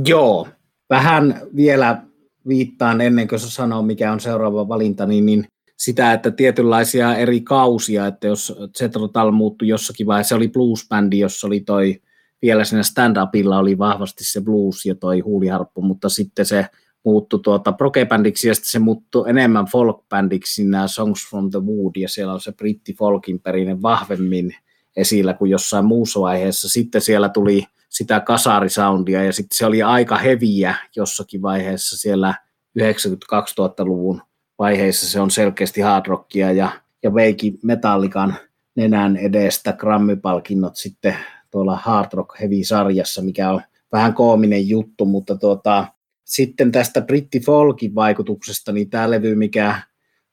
Joo, 0.06 0.48
vähän 0.90 1.42
vielä 1.56 2.02
viittaan 2.48 3.02
ennen 3.02 3.28
kuin 3.28 3.40
sä 3.40 3.50
sanoo, 3.50 3.82
mikä 3.82 4.12
on 4.12 4.20
seuraava 4.20 4.68
valinta, 4.68 5.06
niin, 5.06 5.26
niin 5.26 5.46
sitä, 5.78 6.14
että 6.14 6.32
tietynlaisia 6.32 7.16
eri 7.16 7.42
kausia, 7.42 8.08
että 8.08 8.28
jos 8.28 8.56
Zetrotal 8.78 9.32
muuttui 9.32 9.68
jossakin 9.68 10.08
vaiheessa, 10.08 10.30
se 10.30 10.36
oli 10.36 10.48
bluesbändi, 10.48 11.20
jossa 11.20 11.48
oli 11.48 11.60
toi, 11.60 12.02
vielä 12.42 12.64
siinä 12.64 12.84
stand-upilla 12.84 13.58
oli 13.58 13.78
vahvasti 13.78 14.24
se 14.24 14.42
blues 14.42 14.86
ja 14.86 14.96
toi 14.96 15.20
huuliharppu, 15.20 15.82
mutta 15.82 16.10
sitten 16.10 16.46
se 16.46 16.66
muuttui 17.06 17.40
tuota 17.40 17.72
progebändiksi 17.72 18.48
ja 18.48 18.56
sitten 18.56 18.72
se 18.72 18.80
muuttui 18.80 19.30
enemmän 19.30 19.66
folkbändiksi 19.66 20.64
nämä 20.64 20.88
Songs 20.88 21.30
from 21.30 21.50
the 21.50 21.60
Wood 21.60 21.96
ja 21.96 22.10
siellä 22.10 22.34
on 22.34 22.42
se 22.42 22.52
britti 22.52 22.94
folkin 22.94 23.40
perinne 23.40 23.82
vahvemmin 23.82 24.56
esillä 24.96 25.34
kuin 25.34 25.52
jossain 25.52 25.86
muussa 25.86 26.20
vaiheessa. 26.20 26.70
Sitten 26.70 27.02
siellä 27.02 27.30
tuli 27.30 27.64
sitä 27.90 28.20
kasarisoundia 28.20 29.24
ja 29.24 29.34
sitten 29.34 29.58
se 29.58 29.66
oli 29.66 29.84
aika 29.84 30.18
heviä 30.18 30.76
jossakin 30.96 31.42
vaiheessa 31.42 31.98
siellä 31.98 32.34
90-2000-luvun 32.80 34.22
vaiheissa 34.60 35.10
se 35.10 35.20
on 35.20 35.32
selkeästi 35.32 35.82
hard 35.82 36.06
rockia 36.06 36.52
ja, 36.52 36.70
ja 37.04 37.14
veiki 37.14 37.60
metallikan 37.64 38.36
nenän 38.76 39.18
edestä 39.18 39.74
grammipalkinnot 39.74 40.76
sitten 40.76 41.18
tuolla 41.52 41.76
Hard 41.76 42.10
Rock 42.14 42.40
Heavy-sarjassa, 42.40 43.22
mikä 43.22 43.52
on 43.52 43.62
vähän 43.92 44.14
koominen 44.14 44.70
juttu, 44.70 45.06
mutta 45.06 45.36
tuota, 45.36 45.88
sitten 46.30 46.72
tästä 46.72 47.02
Britti 47.02 47.40
Folkin 47.40 47.96
vaikutuksesta, 47.96 48.72
niin 48.72 48.90
tämä 48.90 49.10
levy, 49.10 49.36
mikä 49.36 49.82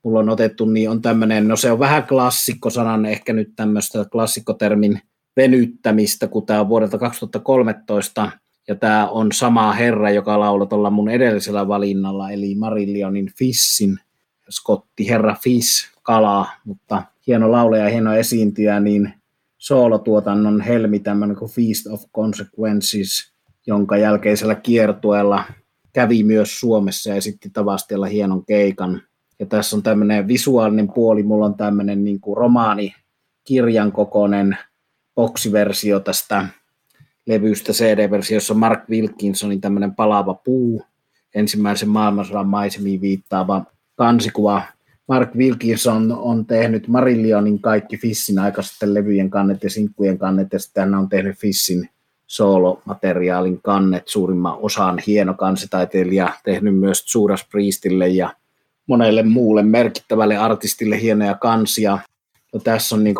mulla 0.02 0.20
on 0.20 0.28
otettu, 0.28 0.64
niin 0.64 0.90
on 0.90 1.02
tämmöinen, 1.02 1.48
no 1.48 1.56
se 1.56 1.72
on 1.72 1.78
vähän 1.78 2.06
klassikkosanan, 2.06 3.06
ehkä 3.06 3.32
nyt 3.32 3.52
tämmöistä 3.56 4.04
klassikkotermin 4.12 5.00
venyttämistä, 5.36 6.28
kun 6.28 6.46
tämä 6.46 6.60
on 6.60 6.68
vuodelta 6.68 6.98
2013, 6.98 8.30
ja 8.68 8.74
tämä 8.74 9.08
on 9.08 9.32
sama 9.32 9.72
herra, 9.72 10.10
joka 10.10 10.40
laulaa 10.40 10.66
tuolla 10.66 10.90
mun 10.90 11.08
edellisellä 11.08 11.68
valinnalla, 11.68 12.30
eli 12.30 12.54
Marillionin 12.54 13.30
Fissin, 13.38 13.98
Scotti 14.50 15.08
herra 15.08 15.36
Fiss, 15.42 15.90
kala, 16.02 16.46
mutta 16.64 17.02
hieno 17.26 17.52
lauleja 17.52 17.84
ja 17.84 17.90
hieno 17.90 18.14
esiintyjä, 18.14 18.80
niin 18.80 19.14
soolotuotannon 19.58 20.60
helmi 20.60 20.98
tämmöinen 20.98 21.36
kuin 21.36 21.50
Feast 21.50 21.86
of 21.86 22.04
Consequences, 22.14 23.32
jonka 23.66 23.96
jälkeisellä 23.96 24.54
kiertueella 24.54 25.44
kävi 25.96 26.24
myös 26.24 26.60
Suomessa 26.60 27.10
ja 27.10 27.16
esitti 27.16 27.50
Tavastialla 27.50 28.06
hienon 28.06 28.44
keikan. 28.46 29.02
Ja 29.38 29.46
tässä 29.46 29.76
on 29.76 29.82
tämmöinen 29.82 30.28
visuaalinen 30.28 30.92
puoli, 30.94 31.22
mulla 31.22 31.46
on 31.46 31.54
tämmöinen 31.54 32.04
niin 32.04 32.20
kuin 32.20 32.36
romaani, 32.36 32.94
kirjan 33.44 33.92
kokoinen 33.92 34.58
boksiversio 35.14 36.00
tästä 36.00 36.46
levystä, 37.26 37.72
CD-versiossa 37.72 38.54
Mark 38.54 38.88
Wilkinsonin 38.90 39.60
tämmöinen 39.60 39.94
palaava 39.94 40.34
puu, 40.34 40.82
ensimmäisen 41.34 41.88
maailmansodan 41.88 42.48
maisemiin 42.48 43.00
viittaava 43.00 43.64
kansikuva. 43.94 44.62
Mark 45.08 45.34
Wilkinson 45.34 46.12
on 46.12 46.46
tehnyt 46.46 46.88
Marillionin 46.88 47.60
kaikki 47.60 47.96
Fissin 47.96 48.38
aikaisten 48.38 48.94
levyjen 48.94 49.30
kannet 49.30 49.62
ja 49.62 49.70
sinkkujen 49.70 50.18
kannet, 50.18 50.52
ja 50.52 50.58
sitten 50.58 50.84
hän 50.84 50.94
on 50.94 51.08
tehnyt 51.08 51.38
Fissin 51.38 51.88
soolomateriaalin 52.26 53.62
kannet 53.62 54.08
suurimman 54.08 54.58
osan 54.60 54.98
hieno 55.06 55.34
kansitaiteilija, 55.34 56.32
tehnyt 56.44 56.78
myös 56.78 57.14
Judas 57.14 57.46
Priestille 57.50 58.08
ja 58.08 58.32
monelle 58.86 59.22
muulle 59.22 59.62
merkittävälle 59.62 60.36
artistille 60.36 61.00
hienoja 61.00 61.34
kansia. 61.34 61.98
No, 62.52 62.60
tässä 62.60 62.94
on 62.94 63.04
niin 63.04 63.16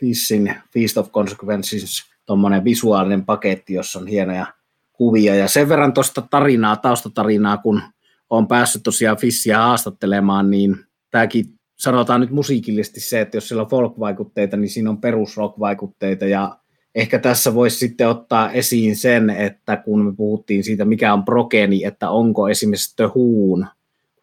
Fissin 0.00 0.54
Feast 0.72 0.98
of 0.98 1.10
Consequences 1.10 2.04
tuommoinen 2.26 2.64
visuaalinen 2.64 3.24
paketti, 3.24 3.74
jossa 3.74 3.98
on 3.98 4.06
hienoja 4.06 4.46
kuvia. 4.92 5.34
Ja 5.34 5.48
sen 5.48 5.68
verran 5.68 5.92
tuosta 5.92 6.22
tarinaa, 6.30 6.76
taustatarinaa, 6.76 7.56
kun 7.56 7.82
on 8.30 8.48
päässyt 8.48 8.82
tosiaan 8.82 9.16
Fissiä 9.16 9.58
haastattelemaan, 9.58 10.50
niin 10.50 10.76
tämäkin 11.10 11.44
sanotaan 11.78 12.20
nyt 12.20 12.30
musiikillisesti 12.30 13.00
se, 13.00 13.20
että 13.20 13.36
jos 13.36 13.48
siellä 13.48 13.62
on 13.62 13.70
folk-vaikutteita, 13.70 14.56
niin 14.56 14.68
siinä 14.68 14.90
on 14.90 15.00
perusrock-vaikutteita 15.00 16.26
ja 16.26 16.58
ehkä 16.94 17.18
tässä 17.18 17.54
voisi 17.54 17.78
sitten 17.78 18.08
ottaa 18.08 18.52
esiin 18.52 18.96
sen, 18.96 19.30
että 19.30 19.76
kun 19.76 20.04
me 20.04 20.14
puhuttiin 20.16 20.64
siitä, 20.64 20.84
mikä 20.84 21.12
on 21.12 21.24
progeni, 21.24 21.84
että 21.84 22.10
onko 22.10 22.48
esimerkiksi 22.48 22.96
The 22.96 23.04
Whoon 23.04 23.66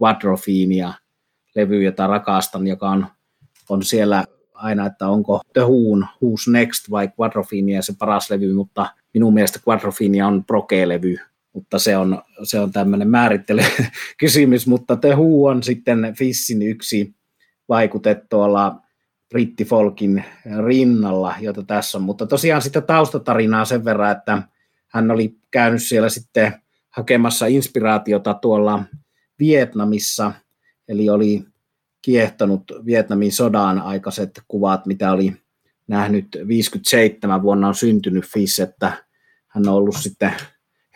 Quadrofiinia 0.02 0.94
levy, 1.56 1.84
jota 1.84 2.08
rakastan, 2.08 2.68
joka 2.68 2.90
on, 2.90 3.08
on 3.70 3.84
siellä 3.84 4.26
aina, 4.54 4.86
että 4.86 5.08
onko 5.08 5.42
The 5.54 5.62
Whoon, 5.62 6.08
Who's 6.24 6.52
Next 6.52 6.92
vai 6.92 7.10
Quadrofiinia 7.20 7.82
se 7.82 7.94
paras 8.00 8.30
levy, 8.32 8.54
mutta 8.54 8.90
minun 9.14 9.34
mielestä 9.34 9.60
Quadrofiinia 9.70 10.28
on 10.28 10.44
proge-levy, 10.44 11.18
mutta 11.54 11.80
se 11.80 11.98
on, 11.98 12.22
se 12.44 12.60
on 12.60 12.72
tämmöinen 12.72 13.10
määrittely 13.10 13.62
kysymys, 14.20 14.68
mutta 14.68 14.96
The 14.96 15.16
Who 15.16 15.46
on 15.46 15.64
sitten 15.64 16.14
Fissin 16.18 16.62
yksi 16.62 17.16
vaikute 17.70 18.22
tuolla 18.30 18.82
brittifolkin 19.32 20.24
rinnalla, 20.66 21.36
jota 21.40 21.64
tässä 21.64 21.98
on, 21.98 22.04
mutta 22.04 22.26
tosiaan 22.26 22.62
sitä 22.62 22.82
taustatarinaa 22.82 23.66
sen 23.66 23.86
verran, 23.86 24.12
että 24.12 24.44
hän 24.88 25.12
oli 25.12 25.36
käynyt 25.52 25.84
siellä 25.84 26.10
sitten 26.10 26.54
hakemassa 26.90 27.46
inspiraatiota 27.46 28.34
tuolla 28.34 28.84
Vietnamissa, 29.40 30.34
eli 30.88 31.10
oli 31.10 31.46
kiehtonut 32.02 32.64
Vietnamin 32.86 33.32
sodan 33.32 33.82
aikaiset 33.82 34.42
kuvat, 34.48 34.86
mitä 34.86 35.12
oli 35.12 35.34
nähnyt 35.88 36.28
57 36.48 37.42
vuonna 37.42 37.68
on 37.68 37.76
syntynyt 37.76 38.26
Fiss, 38.26 38.60
että 38.60 38.94
hän 39.48 39.68
on 39.68 39.74
ollut 39.74 39.96
sitten 40.00 40.34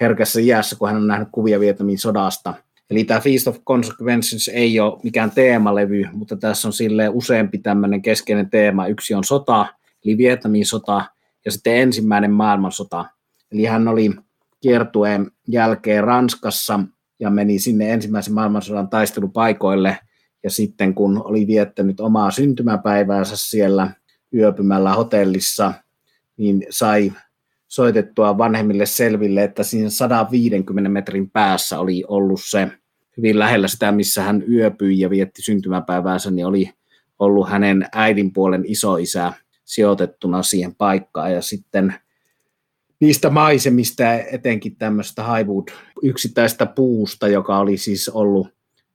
herkässä 0.02 0.40
iässä, 0.40 0.76
kun 0.76 0.88
hän 0.88 0.98
on 0.98 1.08
nähnyt 1.08 1.28
kuvia 1.32 1.60
Vietnamin 1.60 1.98
sodasta. 1.98 2.54
Eli 2.90 3.04
tämä 3.04 3.20
Feast 3.20 3.48
of 3.48 3.58
Consequences 3.64 4.48
ei 4.48 4.80
ole 4.80 5.00
mikään 5.04 5.32
teemalevy, 5.32 6.06
mutta 6.14 6.36
tässä 6.36 6.68
on 6.68 6.74
sille 6.74 7.10
useampi 7.10 7.58
tämmöinen 7.58 8.02
keskeinen 8.02 8.50
teema. 8.50 8.88
Yksi 8.88 9.14
on 9.14 9.24
sota, 9.24 9.68
eli 10.06 10.18
Vietnamin 10.18 10.66
sota, 10.66 11.06
ja 11.46 11.52
sitten 11.52 11.78
ensimmäinen 11.78 12.32
maailmansota. 12.32 13.06
Eli 13.52 13.66
hän 13.66 13.88
oli 13.88 14.12
kiertueen 14.62 15.32
jälkeen 15.48 16.04
Ranskassa 16.04 16.80
ja 17.20 17.30
meni 17.30 17.60
sinne 17.60 17.94
ensimmäisen 17.94 18.34
maailmansodan 18.34 18.90
taistelupaikoille, 18.90 19.98
ja 20.44 20.50
sitten 20.50 20.96
kun 20.96 21.22
oli 21.26 21.48
viettänyt 21.48 22.00
omaa 22.00 22.32
syntymäpäiväänsä 22.32 23.38
siellä 23.38 23.92
yöpymällä 24.34 24.94
hotellissa, 24.94 25.74
niin 26.38 26.66
sai 26.70 27.14
soitettua 27.68 28.38
vanhemmille 28.38 28.86
selville, 28.86 29.44
että 29.44 29.64
siinä 29.64 29.90
150 29.90 30.90
metrin 30.90 31.30
päässä 31.30 31.80
oli 31.80 32.04
ollut 32.08 32.42
se 32.44 32.72
hyvin 33.18 33.40
lähellä 33.40 33.68
sitä, 33.68 33.92
missä 33.92 34.22
hän 34.22 34.44
yöpyi 34.50 35.00
ja 35.00 35.10
vietti 35.10 35.42
syntymäpäiväänsä, 35.42 36.32
niin 36.32 36.46
oli 36.46 36.70
ollut 37.20 37.50
hänen 37.50 37.88
äidinpuolen 37.94 38.64
isoisä 38.66 39.34
sijoitettuna 39.64 40.44
siihen 40.44 40.76
paikkaan. 40.76 41.34
Ja 41.34 41.42
sitten 41.42 41.96
niistä 43.00 43.30
maisemista, 43.30 44.14
etenkin 44.14 44.76
tämmöistä 44.76 45.24
Highwood 45.24 45.68
yksittäistä 46.04 46.66
puusta, 46.66 47.28
joka 47.28 47.60
oli 47.60 47.78
siis 47.78 48.10
ollut 48.10 48.48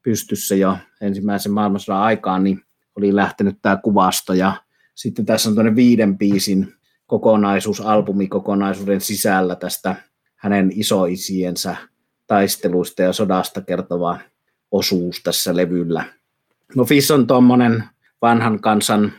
pystyssä 0.02 0.54
jo 0.54 0.76
ensimmäisen 1.00 1.52
maailmansodan 1.52 2.02
aikaan, 2.02 2.44
niin 2.44 2.62
oli 2.96 3.16
lähtenyt 3.16 3.58
tämä 3.62 3.76
kuvasto. 3.76 4.34
Ja 4.34 4.52
sitten 4.94 5.26
tässä 5.26 5.48
on 5.48 5.54
tuonne 5.54 5.76
viiden 5.76 6.18
biisin 6.18 6.72
kokonaisuus, 7.11 7.80
albumikokonaisuuden 7.80 9.00
sisällä 9.00 9.56
tästä 9.56 9.96
hänen 10.36 10.70
isoisiensä 10.74 11.76
taisteluista 12.26 13.02
ja 13.02 13.12
sodasta 13.12 13.61
kertova 13.61 14.18
osuus 14.70 15.20
tässä 15.22 15.56
levyllä. 15.56 16.04
No 16.76 16.84
Fiss 16.84 17.11
on 17.11 17.26
tuommoinen 17.26 17.84
vanhan 18.22 18.61
kansan 18.61 19.12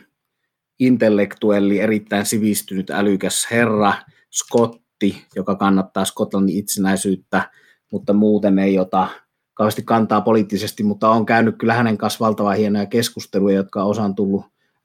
intellektuelli, 0.78 1.80
erittäin 1.80 2.26
sivistynyt, 2.26 2.90
älykäs 2.90 3.46
herra, 3.50 3.94
Skotti, 4.30 5.26
joka 5.36 5.54
kannattaa 5.54 6.04
Skotlannin 6.04 6.56
itsenäisyyttä, 6.56 7.50
mutta 7.90 8.12
muuten 8.12 8.58
ei 8.58 8.78
ota 8.78 9.08
kauheasti 9.54 9.82
kantaa 9.82 10.20
poliittisesti, 10.20 10.82
mutta 10.82 11.10
on 11.10 11.26
käynyt 11.26 11.58
kyllä 11.58 11.74
hänen 11.74 11.98
kanssa 11.98 12.24
valtavan 12.24 12.56
hienoja 12.56 12.86
keskusteluja, 12.86 13.56
jotka 13.56 13.84
on 13.84 14.14
tullut 14.14 14.44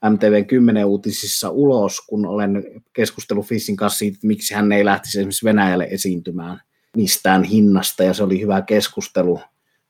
MTVn 0.10 0.46
10 0.46 0.86
uutisissa 0.86 1.50
ulos, 1.50 2.02
kun 2.02 2.26
olen 2.26 2.64
keskustellut 2.94 3.46
Fissin 3.46 3.76
kanssa 3.76 3.98
siitä, 3.98 4.16
että 4.16 4.28
miksi 4.28 4.54
hän 4.54 4.72
ei 4.72 4.86
lähtisi 4.86 5.20
esimerkiksi 5.20 5.46
Venäjälle 5.46 5.88
esiintymään 5.92 6.62
mistään 6.96 7.44
hinnasta, 7.44 8.04
ja 8.04 8.14
se 8.14 8.24
oli 8.24 8.42
hyvä 8.42 8.62
keskustelu. 8.62 9.40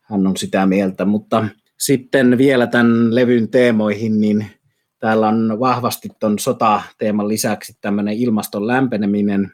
Hän 0.01 0.27
on 0.27 0.37
sitä 0.37 0.65
mieltä, 0.65 1.05
mutta 1.05 1.47
sitten 1.77 2.37
vielä 2.37 2.67
tämän 2.67 3.15
levyn 3.15 3.49
teemoihin, 3.49 4.21
niin 4.21 4.45
täällä 4.99 5.27
on 5.27 5.59
vahvasti 5.59 6.09
tuon 6.19 6.39
sotateeman 6.39 7.27
lisäksi 7.27 7.77
tämmöinen 7.81 8.13
ilmaston 8.13 8.67
lämpeneminen, 8.67 9.51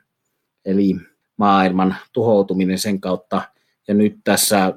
eli 0.66 0.96
maailman 1.38 1.96
tuhoutuminen 2.14 2.78
sen 2.78 3.02
kautta. 3.02 3.42
Ja 3.88 3.94
nyt 3.94 4.18
tässä 4.24 4.74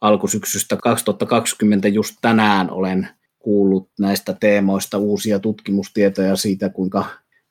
alkusyksystä 0.00 0.76
2020 0.76 1.88
just 1.88 2.16
tänään 2.22 2.70
olen 2.70 3.08
kuullut 3.42 3.90
näistä 4.00 4.36
teemoista 4.40 4.98
uusia 4.98 5.38
tutkimustietoja 5.38 6.36
siitä, 6.36 6.68
kuinka 6.68 7.04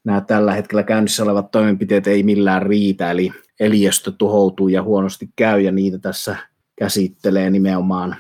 nämä 0.04 0.22
tällä 0.22 0.54
hetkellä 0.54 0.84
käynnissä 0.84 1.24
olevat 1.24 1.52
toimenpiteet 1.52 2.08
ei 2.08 2.24
millään 2.24 2.62
riitä, 2.62 3.12
eli 3.12 3.32
eliöstö 3.60 4.12
tuhoutuu 4.18 4.68
ja 4.68 4.84
huonosti 4.84 5.30
käy, 5.36 5.62
ja 5.62 5.72
niitä 5.72 6.00
tässä 6.00 6.36
käsittelee 6.76 7.50
nimenomaan 7.50 8.16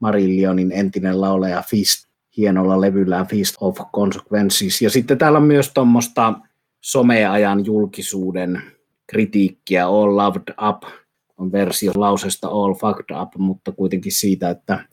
Marillionin 0.00 0.72
entinen 0.72 1.20
lauleja 1.20 1.62
Fist 1.62 2.06
hienolla 2.36 2.80
levyllään 2.80 3.26
Feast 3.26 3.54
of 3.60 3.78
Consequences. 3.92 4.82
Ja 4.82 4.90
sitten 4.90 5.18
täällä 5.18 5.38
on 5.38 5.44
myös 5.44 5.70
tuommoista 5.74 6.34
someajan 6.80 7.64
julkisuuden 7.64 8.62
kritiikkiä 9.06 9.86
All 9.86 10.16
Loved 10.16 10.54
Up 10.68 10.82
on 11.36 11.52
versio 11.52 11.92
lausesta 11.94 12.48
All 12.48 12.74
Fucked 12.74 13.16
Up, 13.22 13.34
mutta 13.38 13.72
kuitenkin 13.72 14.12
siitä, 14.12 14.50
että 14.50 14.84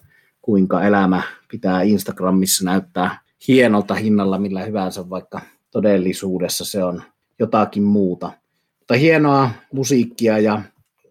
kuinka 0.44 0.84
elämä 0.84 1.22
pitää 1.52 1.82
Instagramissa 1.82 2.66
näyttää 2.66 3.20
hienolta 3.48 3.94
hinnalla 3.94 4.40
millä 4.40 4.64
hyvänsä, 4.64 5.10
vaikka 5.10 5.42
todellisuudessa 5.72 6.66
se 6.66 6.84
on 6.84 7.04
jotakin 7.40 7.84
muuta. 7.84 8.32
Mutta 8.80 8.94
hienoa 8.94 9.50
musiikkia 9.74 10.40
ja 10.40 10.62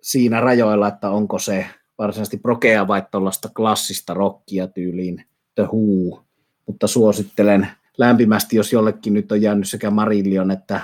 siinä 0.01 0.41
rajoilla, 0.41 0.89
että 0.89 1.11
onko 1.11 1.39
se 1.39 1.67
varsinaisesti 1.99 2.37
prokea 2.37 2.89
vai 2.89 3.03
tuollaista 3.11 3.49
klassista 3.57 4.15
rockia 4.15 4.67
tyyliin 4.67 5.25
The 5.55 5.63
Who, 5.63 6.25
mutta 6.67 6.87
suosittelen 6.87 7.69
lämpimästi, 7.99 8.57
jos 8.57 8.73
jollekin 8.73 9.15
nyt 9.15 9.33
on 9.33 9.43
jäänyt 9.43 9.69
sekä 9.69 9.91
Marillion 9.91 10.51
että 10.51 10.81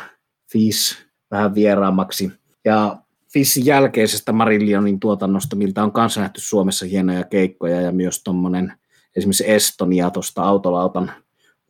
Fish 0.52 0.96
vähän 1.30 1.54
vieraammaksi. 1.54 2.32
Ja 2.64 2.96
Fissin 3.38 3.66
jälkeisestä 3.66 4.32
Marillionin 4.32 5.00
tuotannosta, 5.00 5.56
miltä 5.56 5.82
on 5.82 5.92
kanssa 5.92 6.20
nähty 6.20 6.40
Suomessa 6.40 6.86
hienoja 6.86 7.24
keikkoja 7.24 7.80
ja 7.80 7.92
myös 7.92 8.22
tuommoinen 8.22 8.72
esimerkiksi 9.16 9.50
Estonia 9.50 10.10
tuosta 10.10 10.42
autolautan 10.42 11.12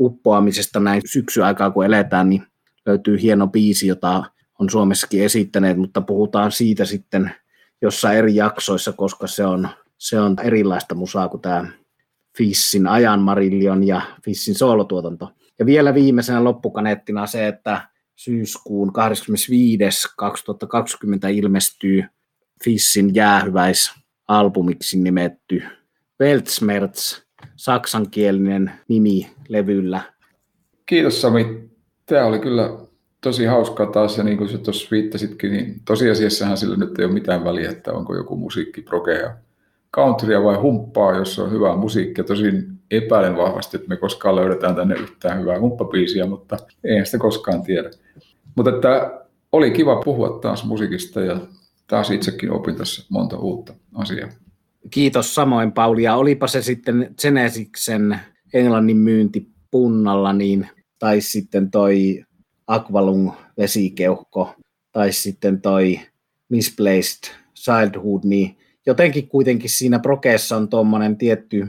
uppoamisesta 0.01 0.81
näin 0.81 1.03
syksyaikaa 1.07 1.71
kun 1.71 1.85
eletään, 1.85 2.29
niin 2.29 2.47
löytyy 2.87 3.23
hieno 3.23 3.47
biisi, 3.47 3.87
jota 3.87 4.25
on 4.59 4.71
Suomessakin 4.71 5.25
esittäneet, 5.25 5.77
mutta 5.77 6.01
puhutaan 6.01 6.53
siitä 6.53 6.85
sitten 6.85 7.35
jossain 7.83 8.19
eri 8.19 8.35
jaksoissa, 8.35 8.93
koska 8.93 9.27
se 9.27 9.45
on, 9.45 9.69
se 9.99 10.21
on 10.21 10.37
erilaista 10.43 10.95
musaa 10.95 11.29
kuin 11.29 11.41
tämä 11.41 11.67
Fissin 12.37 12.87
ajan 12.87 13.21
Marillion 13.21 13.87
ja 13.87 14.03
Fissin 14.25 14.55
soolotuotanto. 14.55 15.33
Ja 15.59 15.67
vielä 15.67 15.95
viimeisenä 15.95 16.45
loppukaneettina 16.45 17.27
se, 17.27 17.49
että 17.49 17.89
syyskuun 18.19 18.93
25. 18.93 20.09
2020 20.17 21.29
ilmestyy 21.29 22.05
Fissin 22.65 23.15
jäähyväisalbumiksi 23.15 24.99
nimetty 24.99 25.63
Weltschmerz, 26.21 27.21
saksankielinen 27.57 28.73
nimi 28.89 29.31
levyllä. 29.49 30.03
Kiitos 30.87 31.21
Sami. 31.21 31.71
Tämä 32.07 32.27
oli 32.27 32.39
kyllä 32.39 32.79
tosi 33.21 33.45
hauskaa 33.45 33.87
taas, 33.87 34.19
ja 34.19 34.25
niin 34.25 34.39
kuin 34.39 34.63
tuossa 34.63 34.89
viittasitkin, 34.91 35.53
niin 35.53 35.81
tosiasiassahan 35.85 36.57
sillä 36.57 36.77
nyt 36.77 36.99
ei 36.99 37.05
ole 37.05 37.15
mitään 37.15 37.45
väliä, 37.45 37.71
että 37.71 37.93
onko 37.93 38.17
joku 38.17 38.37
musiikki 38.37 38.83
progea 38.83 39.37
countrya 39.95 40.45
vai 40.45 40.57
humppaa, 40.57 41.17
jos 41.17 41.39
on 41.39 41.53
hyvää 41.53 41.77
musiikkia. 41.77 42.25
Tosin 42.25 42.78
epäilen 42.91 43.37
vahvasti, 43.37 43.77
että 43.77 43.89
me 43.89 43.97
koskaan 43.97 44.37
löydetään 44.37 44.75
tänne 44.75 44.95
yhtään 44.95 45.41
hyvää 45.41 45.61
humppabiisiä, 45.61 46.27
mutta 46.27 46.57
ei 46.85 47.07
sitä 47.07 47.19
koskaan 47.19 47.63
tiedä. 47.63 47.91
Mutta 48.55 48.75
että 48.75 49.21
oli 49.53 49.71
kiva 49.71 50.03
puhua 50.03 50.39
taas 50.43 50.65
musiikista 50.65 51.21
ja 51.21 51.41
taas 51.87 52.11
itsekin 52.11 52.51
opin 52.51 52.77
tässä 52.77 53.07
monta 53.09 53.39
uutta 53.39 53.75
asiaa. 53.95 54.29
Kiitos 54.91 55.35
samoin 55.35 55.73
Pauli. 55.73 56.03
Ja 56.03 56.17
olipa 56.17 56.47
se 56.47 56.63
sitten 56.63 57.15
Genesiksen 57.23 58.19
englannin 58.55 58.97
myynti 58.97 59.49
punnalla, 59.71 60.33
niin, 60.33 60.69
tai 60.99 61.21
sitten 61.21 61.71
toi 61.71 62.25
Aqualung 62.67 63.33
vesikeuhko, 63.59 64.55
tai 64.93 65.13
sitten 65.13 65.61
toi 65.61 66.01
Misplaced 66.49 67.35
Childhood, 67.55 68.21
niin 68.25 68.57
jotenkin 68.87 69.29
kuitenkin 69.29 69.71
siinä 69.71 69.99
prokeessa 69.99 70.57
on 70.57 70.69
tuommoinen 70.69 71.17
tietty, 71.17 71.67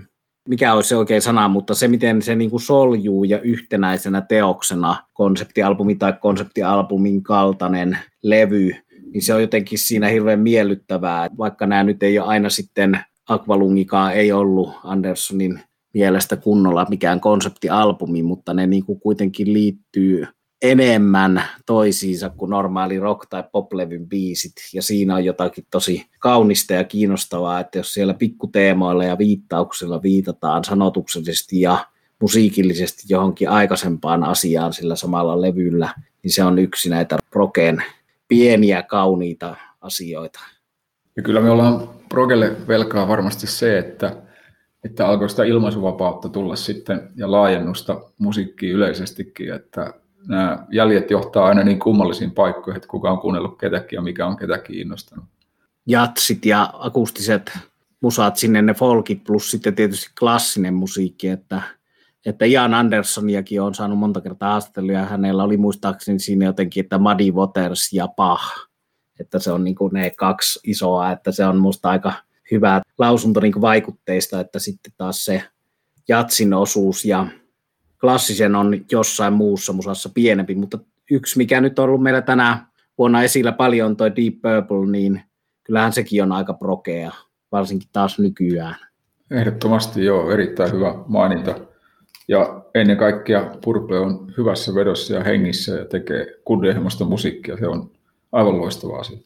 mikä 0.49 0.73
olisi 0.73 0.89
se 0.89 0.95
oikein 0.95 1.21
sana, 1.21 1.47
mutta 1.47 1.75
se 1.75 1.87
miten 1.87 2.21
se 2.21 2.35
niin 2.35 2.49
kuin 2.49 2.61
soljuu 2.61 3.23
ja 3.23 3.39
yhtenäisenä 3.39 4.21
teoksena 4.21 5.03
konseptialbumi 5.13 5.95
tai 5.95 6.13
konseptialbumin 6.21 7.23
kaltainen 7.23 7.97
levy, 8.23 8.71
niin 9.13 9.21
se 9.21 9.33
on 9.33 9.41
jotenkin 9.41 9.79
siinä 9.79 10.07
hirveän 10.07 10.39
miellyttävää, 10.39 11.29
vaikka 11.37 11.67
nämä 11.67 11.83
nyt 11.83 12.03
ei 12.03 12.19
ole 12.19 12.27
aina 12.27 12.49
sitten 12.49 12.99
Aqualungikaan 13.29 14.13
ei 14.13 14.31
ollut 14.31 14.73
Andersonin 14.83 15.59
mielestä 15.93 16.37
kunnolla 16.37 16.85
mikään 16.89 17.19
konseptialbumi, 17.19 18.23
mutta 18.23 18.53
ne 18.53 18.67
niin 18.67 18.85
kuin 18.85 18.99
kuitenkin 18.99 19.53
liittyy 19.53 20.27
enemmän 20.61 21.43
toisiinsa 21.65 22.29
kuin 22.29 22.49
normaali 22.49 22.99
rock- 22.99 23.27
tai 23.29 23.43
poplevyn 23.51 24.09
biisit, 24.09 24.53
ja 24.73 24.81
siinä 24.81 25.15
on 25.15 25.25
jotakin 25.25 25.65
tosi 25.71 26.05
kaunista 26.19 26.73
ja 26.73 26.83
kiinnostavaa, 26.83 27.59
että 27.59 27.77
jos 27.77 27.93
siellä 27.93 28.13
pikkuteemoilla 28.13 29.03
ja 29.03 29.17
viittauksilla 29.17 30.01
viitataan 30.01 30.63
sanotuksellisesti 30.63 31.61
ja 31.61 31.85
musiikillisesti 32.21 33.03
johonkin 33.09 33.49
aikaisempaan 33.49 34.23
asiaan 34.23 34.73
sillä 34.73 34.95
samalla 34.95 35.41
levyllä, 35.41 35.93
niin 36.23 36.31
se 36.31 36.43
on 36.43 36.59
yksi 36.59 36.89
näitä 36.89 37.17
roken 37.31 37.83
pieniä 38.27 38.83
kauniita 38.83 39.55
asioita. 39.81 40.39
Ja 41.15 41.23
kyllä 41.23 41.41
me 41.41 41.49
ollaan 41.49 41.89
progelle 42.09 42.55
velkaa 42.67 43.07
varmasti 43.07 43.47
se, 43.47 43.77
että, 43.77 44.15
että 44.83 45.07
alkoi 45.07 45.29
sitä 45.29 45.43
ilmaisuvapautta 45.43 46.29
tulla 46.29 46.55
sitten 46.55 47.09
ja 47.15 47.31
laajennusta 47.31 48.01
musiikkiin 48.17 48.75
yleisestikin, 48.75 49.53
että 49.53 49.93
nämä 50.27 50.65
jäljet 50.71 51.11
johtaa 51.11 51.45
aina 51.45 51.63
niin 51.63 51.79
kummallisiin 51.79 52.31
paikkoihin, 52.31 52.75
että 52.77 52.87
kuka 52.87 53.11
on 53.11 53.19
kuunnellut 53.19 53.59
ketäkin 53.59 53.97
ja 53.97 54.01
mikä 54.01 54.27
on 54.27 54.37
ketäkin 54.37 54.79
innostanut. 54.79 55.25
Jatsit 55.85 56.45
ja 56.45 56.73
akustiset 56.73 57.51
musat 58.01 58.37
sinne, 58.37 58.61
ne 58.61 58.73
folkit 58.73 59.23
plus 59.23 59.51
sitten 59.51 59.75
tietysti 59.75 60.11
klassinen 60.19 60.73
musiikki, 60.73 61.27
että, 61.27 61.61
että 62.25 62.45
Jan 62.45 62.73
Anderssoniakin 62.73 63.61
on 63.61 63.75
saanut 63.75 63.99
monta 63.99 64.21
kertaa 64.21 64.51
haastatella 64.51 64.91
ja 64.91 65.05
hänellä 65.05 65.43
oli 65.43 65.57
muistaakseni 65.57 66.19
siinä 66.19 66.45
jotenkin, 66.45 66.83
että 66.83 66.97
Muddy 66.97 67.31
Waters 67.31 67.93
ja 67.93 68.07
Pah, 68.07 68.53
että 69.19 69.39
se 69.39 69.51
on 69.51 69.63
niin 69.63 69.75
kuin 69.75 69.93
ne 69.93 70.09
kaksi 70.09 70.59
isoa, 70.63 71.11
että 71.11 71.31
se 71.31 71.45
on 71.45 71.57
musta 71.57 71.89
aika 71.89 72.13
hyvä 72.51 72.81
lausunto 72.97 73.39
niin 73.39 73.53
kuin 73.53 73.61
vaikutteista, 73.61 74.39
että 74.39 74.59
sitten 74.59 74.93
taas 74.97 75.25
se 75.25 75.43
jatsin 76.07 76.53
osuus 76.53 77.05
ja 77.05 77.27
klassisen 78.01 78.55
on 78.55 78.85
jossain 78.91 79.33
muussa 79.33 79.73
musassa 79.73 80.09
pienempi, 80.09 80.55
mutta 80.55 80.79
yksi, 81.11 81.37
mikä 81.37 81.61
nyt 81.61 81.79
on 81.79 81.85
ollut 81.85 82.03
meillä 82.03 82.21
tänä 82.21 82.65
vuonna 82.97 83.23
esillä 83.23 83.51
paljon, 83.51 83.97
toi 83.97 84.15
Deep 84.15 84.33
Purple, 84.33 84.91
niin 84.91 85.21
kyllähän 85.63 85.93
sekin 85.93 86.23
on 86.23 86.31
aika 86.31 86.53
prokea, 86.53 87.11
varsinkin 87.51 87.89
taas 87.93 88.19
nykyään. 88.19 88.75
Ehdottomasti 89.31 90.05
joo, 90.05 90.31
erittäin 90.31 90.71
hyvä 90.71 90.95
maininta. 91.07 91.55
Ja 92.27 92.65
ennen 92.75 92.97
kaikkea 92.97 93.51
Purple 93.63 93.99
on 93.99 94.33
hyvässä 94.37 94.75
vedossa 94.75 95.13
ja 95.13 95.23
hengissä 95.23 95.75
ja 95.75 95.85
tekee 95.85 96.25
kunnianhimoista 96.45 97.05
musiikkia. 97.05 97.57
Se 97.57 97.67
on 97.67 97.91
aivan 98.31 98.57
loistava 98.57 98.99
asia. 98.99 99.17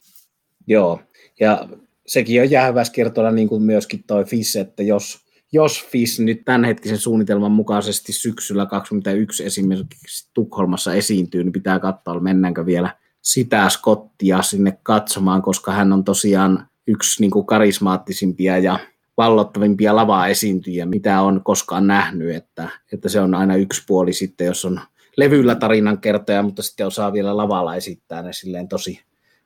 Joo, 0.67 0.99
ja 1.39 1.69
sekin 2.07 2.41
on 2.41 2.51
jäähyväiskertona 2.51 3.31
niin 3.31 3.49
kuin 3.49 3.63
myöskin 3.63 4.03
toi 4.07 4.25
FIS, 4.25 4.55
että 4.55 4.83
jos, 4.83 5.22
jos 5.53 5.85
FIS 5.89 6.19
nyt 6.19 6.45
tämänhetkisen 6.45 6.97
suunnitelman 6.97 7.51
mukaisesti 7.51 8.13
syksyllä 8.13 8.65
2021 8.65 9.45
esimerkiksi 9.45 10.29
Tukholmassa 10.33 10.93
esiintyy, 10.93 11.43
niin 11.43 11.51
pitää 11.51 11.79
katsoa, 11.79 12.19
mennäänkö 12.19 12.65
vielä 12.65 12.95
sitä 13.21 13.69
Skottia 13.69 14.41
sinne 14.41 14.77
katsomaan, 14.83 15.41
koska 15.41 15.71
hän 15.71 15.93
on 15.93 16.03
tosiaan 16.03 16.67
yksi 16.87 17.21
niin 17.21 17.31
kuin 17.31 17.45
karismaattisimpia 17.45 18.57
ja 18.57 18.79
vallottavimpia 19.17 19.95
lava-esiintyjiä, 19.95 20.85
mitä 20.85 21.21
on 21.21 21.41
koskaan 21.43 21.87
nähnyt, 21.87 22.35
että, 22.35 22.69
että 22.93 23.09
se 23.09 23.19
on 23.19 23.35
aina 23.35 23.55
yksi 23.55 23.83
puoli 23.87 24.13
sitten, 24.13 24.47
jos 24.47 24.65
on 24.65 24.79
levyllä 25.17 25.55
tarinan 25.55 25.97
kertoja, 25.97 26.43
mutta 26.43 26.61
sitten 26.61 26.87
osaa 26.87 27.13
vielä 27.13 27.37
lavalla 27.37 27.75
esittää 27.75 28.21
ne 28.21 28.33
silleen 28.33 28.67
tosi 28.67 29.01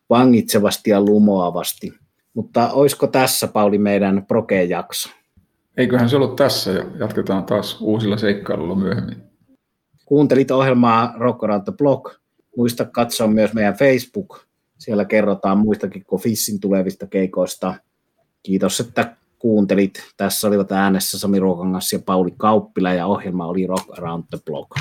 vangitsevasti 0.10 0.90
ja 0.90 1.02
lumoavasti. 1.02 1.94
Mutta 2.34 2.72
olisiko 2.72 3.08
tässä, 3.08 3.48
Pauli, 3.48 3.78
meidän 3.78 4.26
proke-jakso? 4.28 5.10
Eiköhän 5.78 6.10
se 6.10 6.16
ollut 6.16 6.36
tässä 6.36 6.72
ja 6.72 6.86
jatketaan 7.00 7.44
taas 7.44 7.78
uusilla 7.82 8.18
seikkailulla 8.18 8.76
myöhemmin. 8.76 9.24
Kuuntelit 10.06 10.52
ohjelmaa 10.52 11.14
Rock 11.18 11.44
Around 11.44 11.64
the 11.64 11.74
Block. 11.78 12.16
Muista 12.58 12.86
katsoa 12.86 13.28
myös 13.28 13.54
meidän 13.54 13.74
Facebook. 13.74 14.40
Siellä 14.78 15.06
kerrotaan 15.06 15.58
muistakin 15.58 16.04
kuin 16.06 16.22
Fissin 16.22 16.60
tulevista 16.60 17.08
keikoista. 17.08 17.74
Kiitos, 18.44 18.80
että 18.80 19.16
kuuntelit. 19.40 19.94
Tässä 20.18 20.48
olivat 20.48 20.72
äänessä 20.72 21.20
Sami 21.20 21.40
Ruokangas 21.40 21.94
ja 21.94 22.00
Pauli 22.00 22.34
Kauppila 22.38 22.94
ja 22.94 23.06
ohjelma 23.06 23.46
oli 23.46 23.68
Rock 23.68 23.98
Around 23.98 24.24
the 24.30 24.40
Block. 24.46 24.80